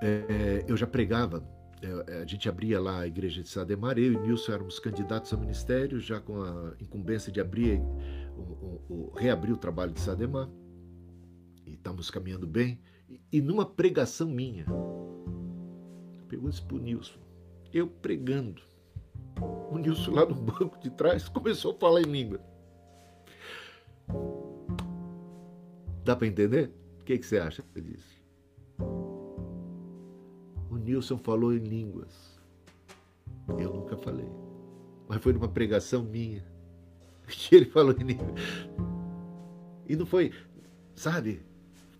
[0.00, 1.42] É, eu já pregava
[1.80, 5.38] é, a gente abria lá a igreja de Sademar, eu e Nilson éramos candidatos ao
[5.38, 7.80] ministério, já com a incumbência de abrir,
[8.36, 10.48] o, o, o, reabrir o trabalho de Sademar,
[11.64, 12.80] e estamos caminhando bem.
[13.08, 14.66] E, e numa pregação minha,
[16.28, 17.18] pegou isso para o Nilson,
[17.72, 18.62] eu pregando,
[19.70, 22.40] o Nilson lá no banco de trás começou a falar em língua.
[26.04, 26.72] Dá para entender?
[27.00, 28.18] O que, que você acha disso?
[30.70, 32.38] O Nilson falou em línguas.
[33.58, 34.28] Eu nunca falei.
[35.06, 36.44] Mas foi numa pregação minha
[37.26, 38.40] que ele falou em línguas.
[39.86, 40.32] E não foi,
[40.94, 41.42] sabe?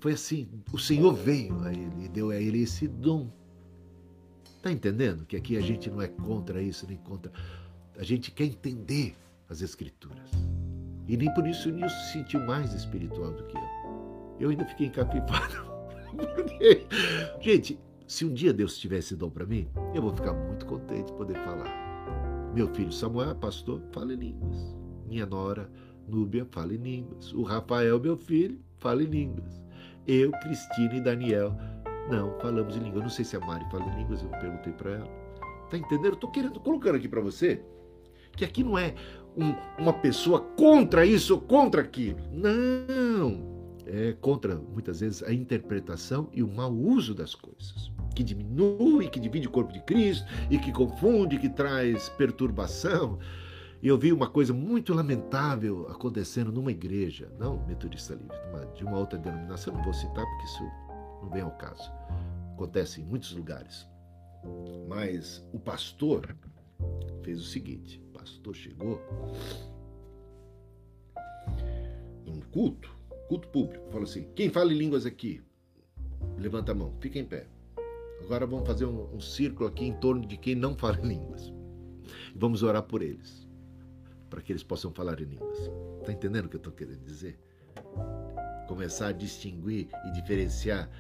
[0.01, 3.31] Foi assim, o Senhor veio a ele e deu a ele esse dom.
[4.63, 5.25] Tá entendendo?
[5.25, 7.31] Que aqui a gente não é contra isso, nem contra.
[7.97, 9.15] A gente quer entender
[9.49, 10.31] as Escrituras.
[11.07, 13.63] E nem por isso o Nilson se sentiu mais espiritual do que eu.
[14.41, 15.69] Eu ainda fiquei encapifado.
[16.35, 16.87] Porque,
[17.41, 21.13] gente, se um dia Deus tivesse dom para mim, eu vou ficar muito contente de
[21.13, 22.53] poder falar.
[22.55, 24.75] Meu filho Samuel, pastor, fala em línguas.
[25.07, 25.71] Minha nora,
[26.07, 27.33] Núbia, fala em línguas.
[27.33, 29.63] O Rafael, meu filho, fala em línguas.
[30.07, 31.57] Eu, Cristina e Daniel,
[32.11, 32.99] não, falamos em língua.
[32.99, 35.09] Eu não sei se a Mari fala em línguas, eu perguntei para ela.
[35.71, 36.15] Tá entendendo?
[36.15, 37.63] Eu tô querendo, colocando aqui para você
[38.39, 38.95] que aqui não é
[39.37, 42.21] um, uma pessoa contra isso ou contra aquilo.
[42.33, 43.59] Não!
[43.85, 47.91] É contra, muitas vezes, a interpretação e o mau uso das coisas.
[48.15, 53.19] Que diminui, que divide o corpo de Cristo e que confunde, que traz perturbação.
[53.83, 58.37] E eu vi uma coisa muito lamentável acontecendo numa igreja, não metodista livre,
[58.75, 60.65] de uma outra denominação, não vou citar porque isso
[61.23, 61.98] não vem ao caso.
[62.59, 63.87] Acontece em muitos lugares.
[64.89, 66.37] Mas o pastor
[67.23, 69.01] fez o seguinte: o pastor chegou
[72.27, 72.93] num culto,
[73.29, 75.41] culto público, falou assim: quem fala em línguas aqui?
[76.37, 77.47] Levanta a mão, fica em pé.
[78.23, 81.53] Agora vamos fazer um, um círculo aqui em torno de quem não fala em línguas.
[82.35, 83.47] E vamos orar por eles,
[84.29, 85.71] para que eles possam falar em línguas.
[86.01, 87.39] Está entendendo o que eu estou querendo dizer?
[88.67, 90.91] Começar a distinguir e diferenciar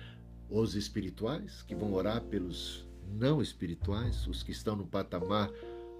[0.48, 5.50] os espirituais, que vão orar pelos não espirituais, os que estão no patamar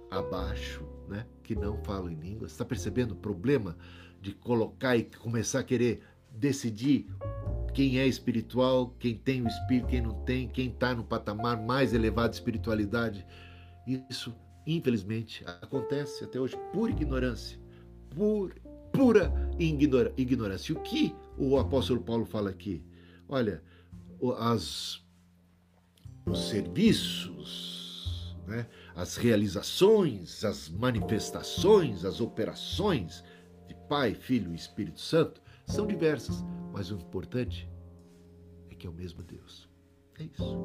[0.09, 2.51] abaixo, né, que não falam em línguas.
[2.51, 3.77] Está percebendo o problema
[4.21, 7.07] de colocar e começar a querer decidir
[7.73, 11.93] quem é espiritual, quem tem o espírito, quem não tem, quem está no patamar mais
[11.93, 13.25] elevado de espiritualidade?
[14.09, 14.35] Isso,
[14.65, 17.59] infelizmente, acontece até hoje por ignorância,
[18.09, 18.53] por
[18.91, 20.75] pura ignorância.
[20.75, 22.83] O que o apóstolo Paulo fala aqui?
[23.27, 23.63] Olha,
[24.37, 25.01] as,
[26.25, 28.67] os serviços, né?
[28.95, 33.23] as realizações, as manifestações, as operações
[33.67, 36.43] de Pai, Filho e Espírito Santo são diversas,
[36.73, 37.69] mas o importante
[38.69, 39.69] é que é o mesmo Deus.
[40.19, 40.59] É isso.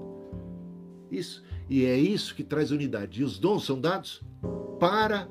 [1.11, 1.45] Isso.
[1.69, 3.21] E é isso que traz unidade.
[3.21, 4.23] E os dons são dados
[4.81, 5.29] para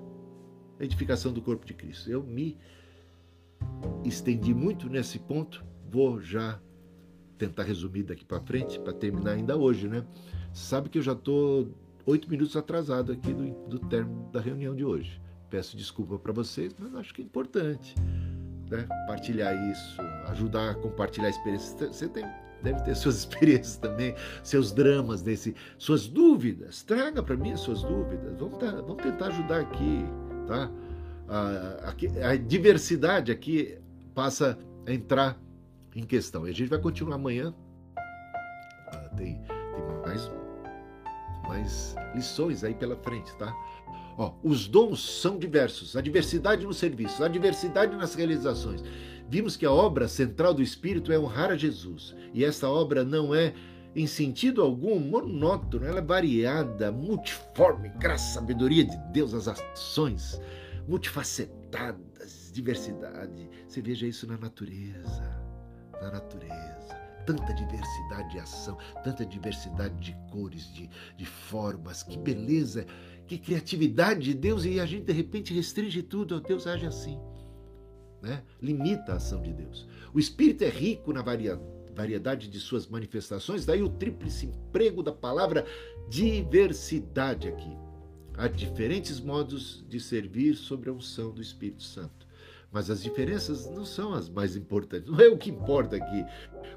[0.79, 2.09] a edificação do corpo de Cristo.
[2.09, 2.57] Eu me
[4.03, 6.61] estendi muito nesse ponto, vou já
[7.47, 10.03] tentar resumir daqui para frente, para terminar ainda hoje, né?
[10.53, 11.67] Sabe que eu já estou
[12.05, 15.21] oito minutos atrasado aqui do, do término da reunião de hoje.
[15.49, 17.95] Peço desculpa para vocês, mas acho que é importante
[18.69, 18.87] né?
[19.07, 21.87] partilhar isso, ajudar a compartilhar a experiência.
[21.87, 22.25] Você tem,
[22.61, 26.81] deve ter suas experiências também, seus dramas, desse, suas dúvidas.
[26.83, 28.39] Traga para mim as suas dúvidas.
[28.39, 30.05] Vamos, tá, vamos tentar ajudar aqui,
[30.47, 30.71] tá?
[31.27, 31.89] A,
[32.25, 33.77] a, a diversidade aqui
[34.13, 35.37] passa a entrar
[35.95, 36.47] em questão.
[36.47, 37.53] E a gente vai continuar amanhã.
[38.87, 40.31] Ah, tem, tem mais,
[41.47, 43.53] mais lições aí pela frente, tá?
[44.17, 48.83] Ó, os dons são diversos, a diversidade nos serviços, a diversidade nas realizações.
[49.27, 52.15] Vimos que a obra central do Espírito é honrar a Jesus.
[52.33, 53.53] E essa obra não é,
[53.95, 60.39] em sentido algum, monótona, ela é variada, multiforme, graças à sabedoria de Deus, as ações
[60.87, 63.49] multifacetadas, diversidade.
[63.67, 65.42] Você veja isso na natureza
[66.03, 67.01] na natureza.
[67.25, 72.85] Tanta diversidade de ação, tanta diversidade de cores, de, de formas, que beleza,
[73.25, 77.17] que criatividade de Deus, e a gente de repente restringe tudo, Deus age assim.
[78.21, 78.43] Né?
[78.61, 79.87] Limita a ação de Deus.
[80.13, 85.65] O Espírito é rico na variedade de suas manifestações, daí o tríplice emprego da palavra
[86.09, 87.71] diversidade aqui.
[88.35, 92.22] Há diferentes modos de servir sobre a unção do Espírito Santo.
[92.73, 96.25] Mas as diferenças não são as mais importantes, não é o que importa aqui.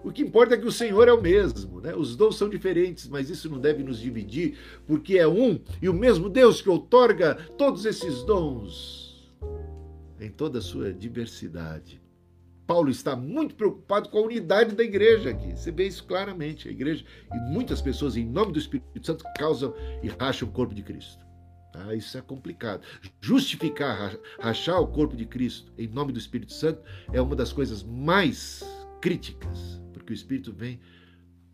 [0.04, 1.94] O que importa é que o Senhor é o mesmo, né?
[1.94, 5.94] Os dons são diferentes, mas isso não deve nos dividir, porque é um e o
[5.94, 9.32] mesmo Deus que outorga todos esses dons
[10.20, 12.00] em toda a sua diversidade.
[12.66, 15.52] Paulo está muito preocupado com a unidade da igreja aqui.
[15.52, 16.68] Você vê isso claramente.
[16.68, 20.74] A igreja e muitas pessoas, em nome do Espírito Santo, causam e racham o corpo
[20.74, 21.25] de Cristo.
[21.78, 22.82] Ah, isso é complicado.
[23.20, 26.80] Justificar, rachar o corpo de Cristo em nome do Espírito Santo
[27.12, 28.64] é uma das coisas mais
[29.00, 30.80] críticas, porque o Espírito vem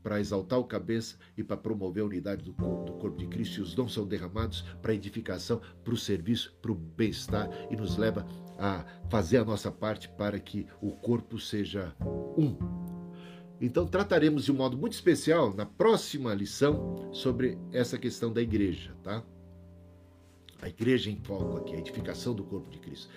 [0.03, 3.59] para exaltar o cabeça e para promover a unidade do corpo, do corpo de Cristo.
[3.59, 7.97] E os dons são derramados para edificação, para o serviço, para o bem-estar e nos
[7.97, 8.27] leva
[8.59, 11.95] a fazer a nossa parte para que o corpo seja
[12.37, 12.57] um.
[13.61, 18.93] Então trataremos de um modo muito especial na próxima lição sobre essa questão da igreja,
[19.05, 19.23] tá?
[20.63, 23.11] A igreja em foco aqui, a edificação do corpo de Cristo.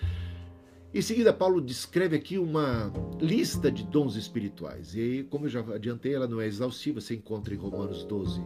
[0.92, 4.96] Em seguida, Paulo descreve aqui uma lista de dons espirituais.
[4.96, 8.42] E como eu já adiantei, ela não é exaustiva, você encontra em Romanos 12,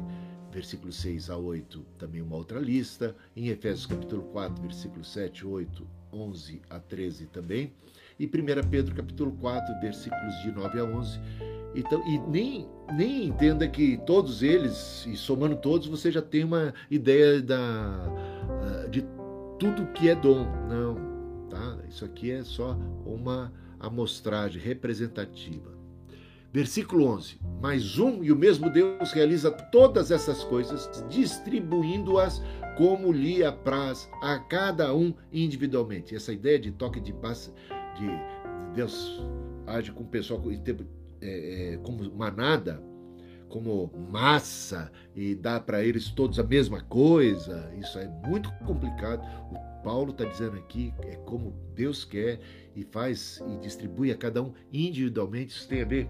[0.52, 3.16] versículos 6 a 8, também uma outra lista.
[3.35, 7.72] Em Efésios capítulo 4, versículos 7, 8, 11 a 13 também.
[8.18, 11.20] E 1 Pedro capítulo 4, versículos de 9 a 11.
[11.74, 16.74] Então, e nem, nem entenda que todos eles, e somando todos, você já tem uma
[16.90, 18.30] ideia da,
[18.88, 19.05] de
[19.59, 20.47] tudo que é dom.
[20.68, 21.10] Não,
[21.51, 21.78] Tá?
[21.88, 25.78] Isso aqui é só uma amostragem representativa.
[26.52, 32.40] Versículo 11: Mas um e o mesmo Deus realiza todas essas coisas, distribuindo-as
[32.76, 36.14] como lhe apraz a cada um individualmente.
[36.14, 37.52] Essa ideia de toque de paz,
[37.98, 39.20] de, de Deus
[39.66, 40.40] age com o pessoal
[41.20, 42.82] é, é, como manada,
[43.51, 49.22] como massa e dá para eles todos a mesma coisa, isso é muito complicado.
[49.51, 52.40] O Paulo está dizendo aqui é como Deus quer
[52.74, 55.55] e faz e distribui a cada um individualmente.
[55.55, 56.09] Isso tem a ver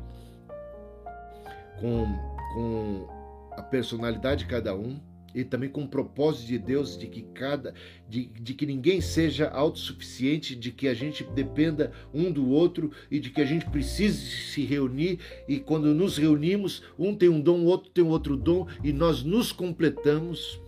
[1.81, 2.07] com,
[2.55, 3.09] com
[3.53, 5.01] a personalidade de cada um
[5.35, 7.75] e também com o propósito de Deus de que cada
[8.09, 13.21] de, de que ninguém seja autossuficiente, de que a gente dependa um do outro e
[13.21, 17.61] de que a gente precise se reunir e quando nos reunimos, um tem um dom,
[17.61, 20.61] o outro tem outro dom e nós nos completamos.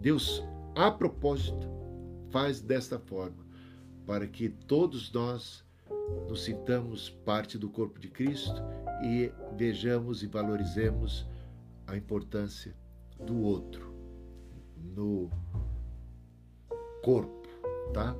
[0.00, 0.42] Deus,
[0.74, 1.68] a propósito,
[2.30, 3.44] faz desta forma,
[4.06, 5.64] para que todos nós
[6.28, 8.62] nos sintamos parte do corpo de Cristo
[9.02, 11.26] e vejamos e valorizemos
[11.86, 12.74] a importância
[13.26, 13.92] do outro
[14.76, 15.30] no
[17.02, 17.48] corpo,
[17.92, 18.16] tá?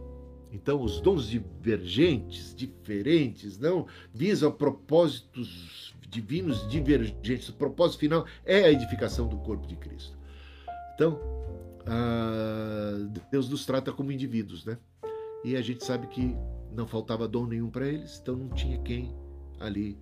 [0.52, 7.48] Então, os dons divergentes, diferentes, não visam propósitos divinos divergentes.
[7.48, 10.18] O propósito final é a edificação do corpo de Cristo.
[10.94, 11.20] Então,
[11.86, 14.77] ah, Deus nos trata como indivíduos, né?
[15.44, 16.36] E a gente sabe que
[16.72, 19.14] não faltava dom nenhum para eles, então não tinha quem
[19.59, 19.98] ali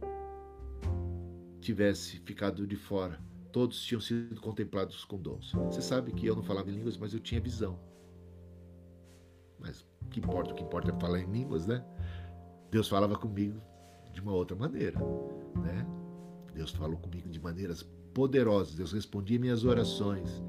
[1.61, 3.21] tivesse ficado de fora.
[3.59, 5.51] Todos tinham sido contemplados com dons.
[5.53, 7.77] Você sabe que eu não falava em línguas, mas eu tinha visão.
[9.59, 10.53] Mas que importa?
[10.53, 11.85] O que importa é falar em línguas, né?
[12.71, 13.61] Deus falava comigo
[14.13, 14.97] de uma outra maneira,
[15.57, 15.85] né?
[16.55, 17.83] Deus falou comigo de maneiras
[18.15, 18.77] poderosas.
[18.77, 20.41] Deus respondia minhas orações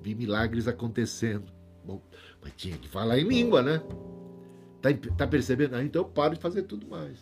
[0.00, 1.52] vi milagres acontecendo.
[1.84, 2.00] Bom,
[2.40, 3.82] mas tinha que falar em língua, né?
[4.80, 5.74] Tá, tá percebendo?
[5.74, 7.18] Ah, então eu paro de fazer tudo mais.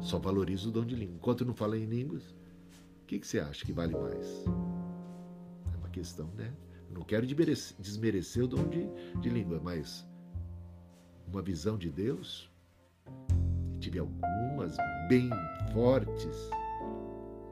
[0.00, 1.16] Só valorizo o dom de língua.
[1.16, 2.34] Enquanto eu não falo em línguas,
[3.08, 4.44] que, que você acha que vale mais?
[5.72, 6.52] É uma questão, né?
[6.90, 8.86] Não quero desmerecer, o dom de,
[9.20, 10.06] de língua, mas
[11.26, 12.50] uma visão de Deus,
[13.80, 14.76] tive algumas
[15.08, 15.30] bem
[15.72, 16.50] fortes,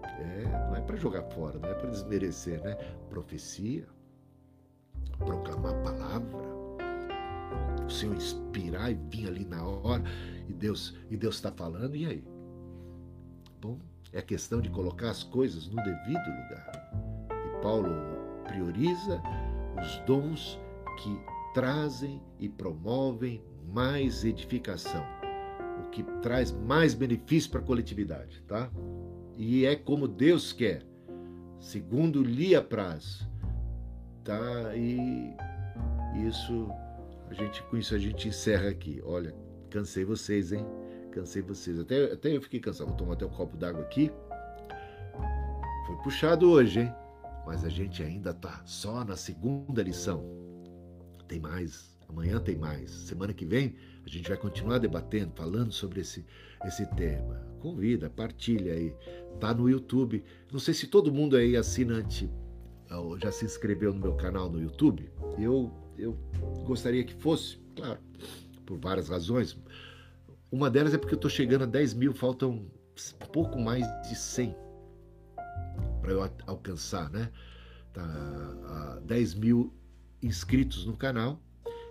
[0.04, 2.74] é, não é para jogar fora, não é para desmerecer, né?
[3.08, 3.86] Profecia,
[5.18, 6.46] proclamar a palavra,
[7.86, 10.02] o Senhor inspirar e vir ali na hora
[10.48, 12.24] e Deus e Deus está falando e aí,
[13.60, 13.78] bom,
[14.12, 16.90] é questão de colocar as coisas no devido lugar.
[17.30, 17.90] E Paulo
[18.46, 19.20] prioriza
[19.80, 20.58] os dons
[21.02, 21.18] que
[21.54, 23.42] trazem e promovem
[23.72, 25.04] mais edificação,
[25.84, 28.70] o que traz mais benefício para a coletividade, tá?
[29.36, 30.82] e é como Deus quer,
[31.60, 33.26] segundo lhe apraz.
[34.24, 34.74] Tá?
[34.74, 35.34] E
[36.26, 36.68] isso
[37.28, 39.00] a gente com isso a gente encerra aqui.
[39.04, 39.34] Olha,
[39.70, 40.64] cansei vocês, hein?
[41.16, 41.80] Cansei vocês.
[41.80, 42.88] Até, até eu fiquei cansado.
[42.88, 44.12] Vou tomar até um copo d'água aqui.
[45.86, 46.92] Foi puxado hoje, hein?
[47.46, 50.22] Mas a gente ainda tá só na segunda lição.
[51.26, 51.96] Tem mais.
[52.06, 52.90] Amanhã tem mais.
[52.90, 56.22] Semana que vem a gente vai continuar debatendo, falando sobre esse,
[56.66, 57.40] esse tema.
[57.60, 58.94] Convida, partilha aí.
[59.40, 60.22] Tá no YouTube.
[60.52, 62.30] Não sei se todo mundo aí assinante
[63.22, 65.10] já se inscreveu no meu canal no YouTube.
[65.38, 66.14] Eu, eu
[66.66, 68.00] gostaria que fosse, claro,
[68.66, 69.56] por várias razões.
[70.50, 72.70] Uma delas é porque eu estou chegando a 10 mil, faltam
[73.32, 74.54] pouco mais de 100
[76.00, 77.30] para eu alcançar, né?
[77.92, 79.72] Tá, 10 mil
[80.22, 81.40] inscritos no canal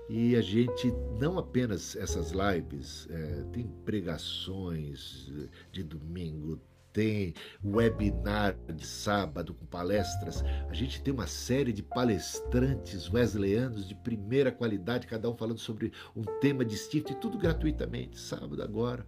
[0.07, 5.31] E a gente, não apenas essas lives, é, tem pregações
[5.71, 6.61] de domingo,
[6.95, 10.41] tem webinar de sábado com palestras.
[10.69, 15.91] A gente tem uma série de palestrantes wesleyanos de primeira qualidade, cada um falando sobre
[16.15, 18.17] um tema distinto e tudo gratuitamente.
[18.17, 19.05] Sábado agora,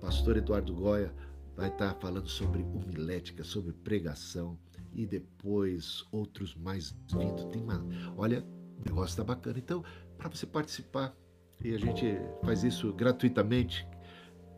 [0.00, 1.12] pastor Eduardo Goya
[1.54, 4.58] vai estar falando sobre homilética, sobre pregação
[4.94, 7.44] e depois outros mais vindo.
[7.50, 7.84] Tem uma,
[8.16, 8.42] olha,
[8.78, 9.58] o negócio está bacana.
[9.58, 9.84] Então,
[10.16, 11.14] para você participar.
[11.62, 13.86] E a gente faz isso gratuitamente.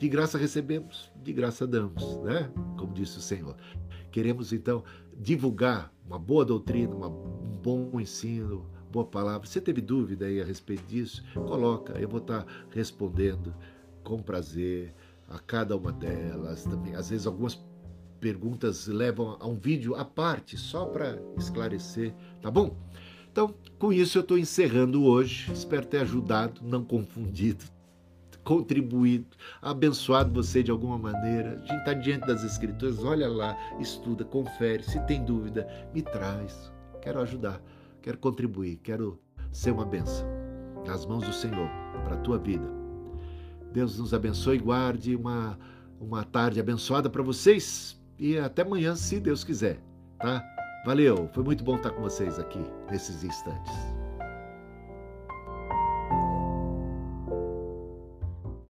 [0.00, 2.50] De graça recebemos, de graça damos, né?
[2.78, 3.54] Como disse o Senhor.
[4.10, 4.82] Queremos então
[5.14, 9.46] divulgar uma boa doutrina, uma, um bom ensino, boa palavra.
[9.46, 11.22] Você teve dúvida aí a respeito disso?
[11.34, 13.54] Coloca, eu vou estar respondendo
[14.02, 14.94] com prazer
[15.28, 16.64] a cada uma delas.
[16.64, 17.62] Também, às vezes algumas
[18.18, 22.74] perguntas levam a um vídeo à parte, só para esclarecer, tá bom?
[23.30, 25.52] Então, com isso eu estou encerrando hoje.
[25.52, 27.66] Espero ter ajudado, não confundido,
[28.44, 31.52] contribuído, abençoado você de alguma maneira.
[31.52, 34.82] A gente está diante das Escrituras, olha lá, estuda, confere.
[34.82, 36.72] Se tem dúvida, me traz.
[37.00, 37.60] Quero ajudar,
[38.02, 39.18] quero contribuir, quero
[39.52, 40.26] ser uma benção
[40.86, 41.68] nas mãos do Senhor
[42.04, 42.66] para a tua vida.
[43.72, 45.58] Deus nos abençoe e guarde uma,
[46.00, 49.80] uma tarde abençoada para vocês e até amanhã, se Deus quiser,
[50.18, 50.44] tá?
[50.84, 52.60] Valeu, foi muito bom estar com vocês aqui
[52.90, 53.89] nesses instantes.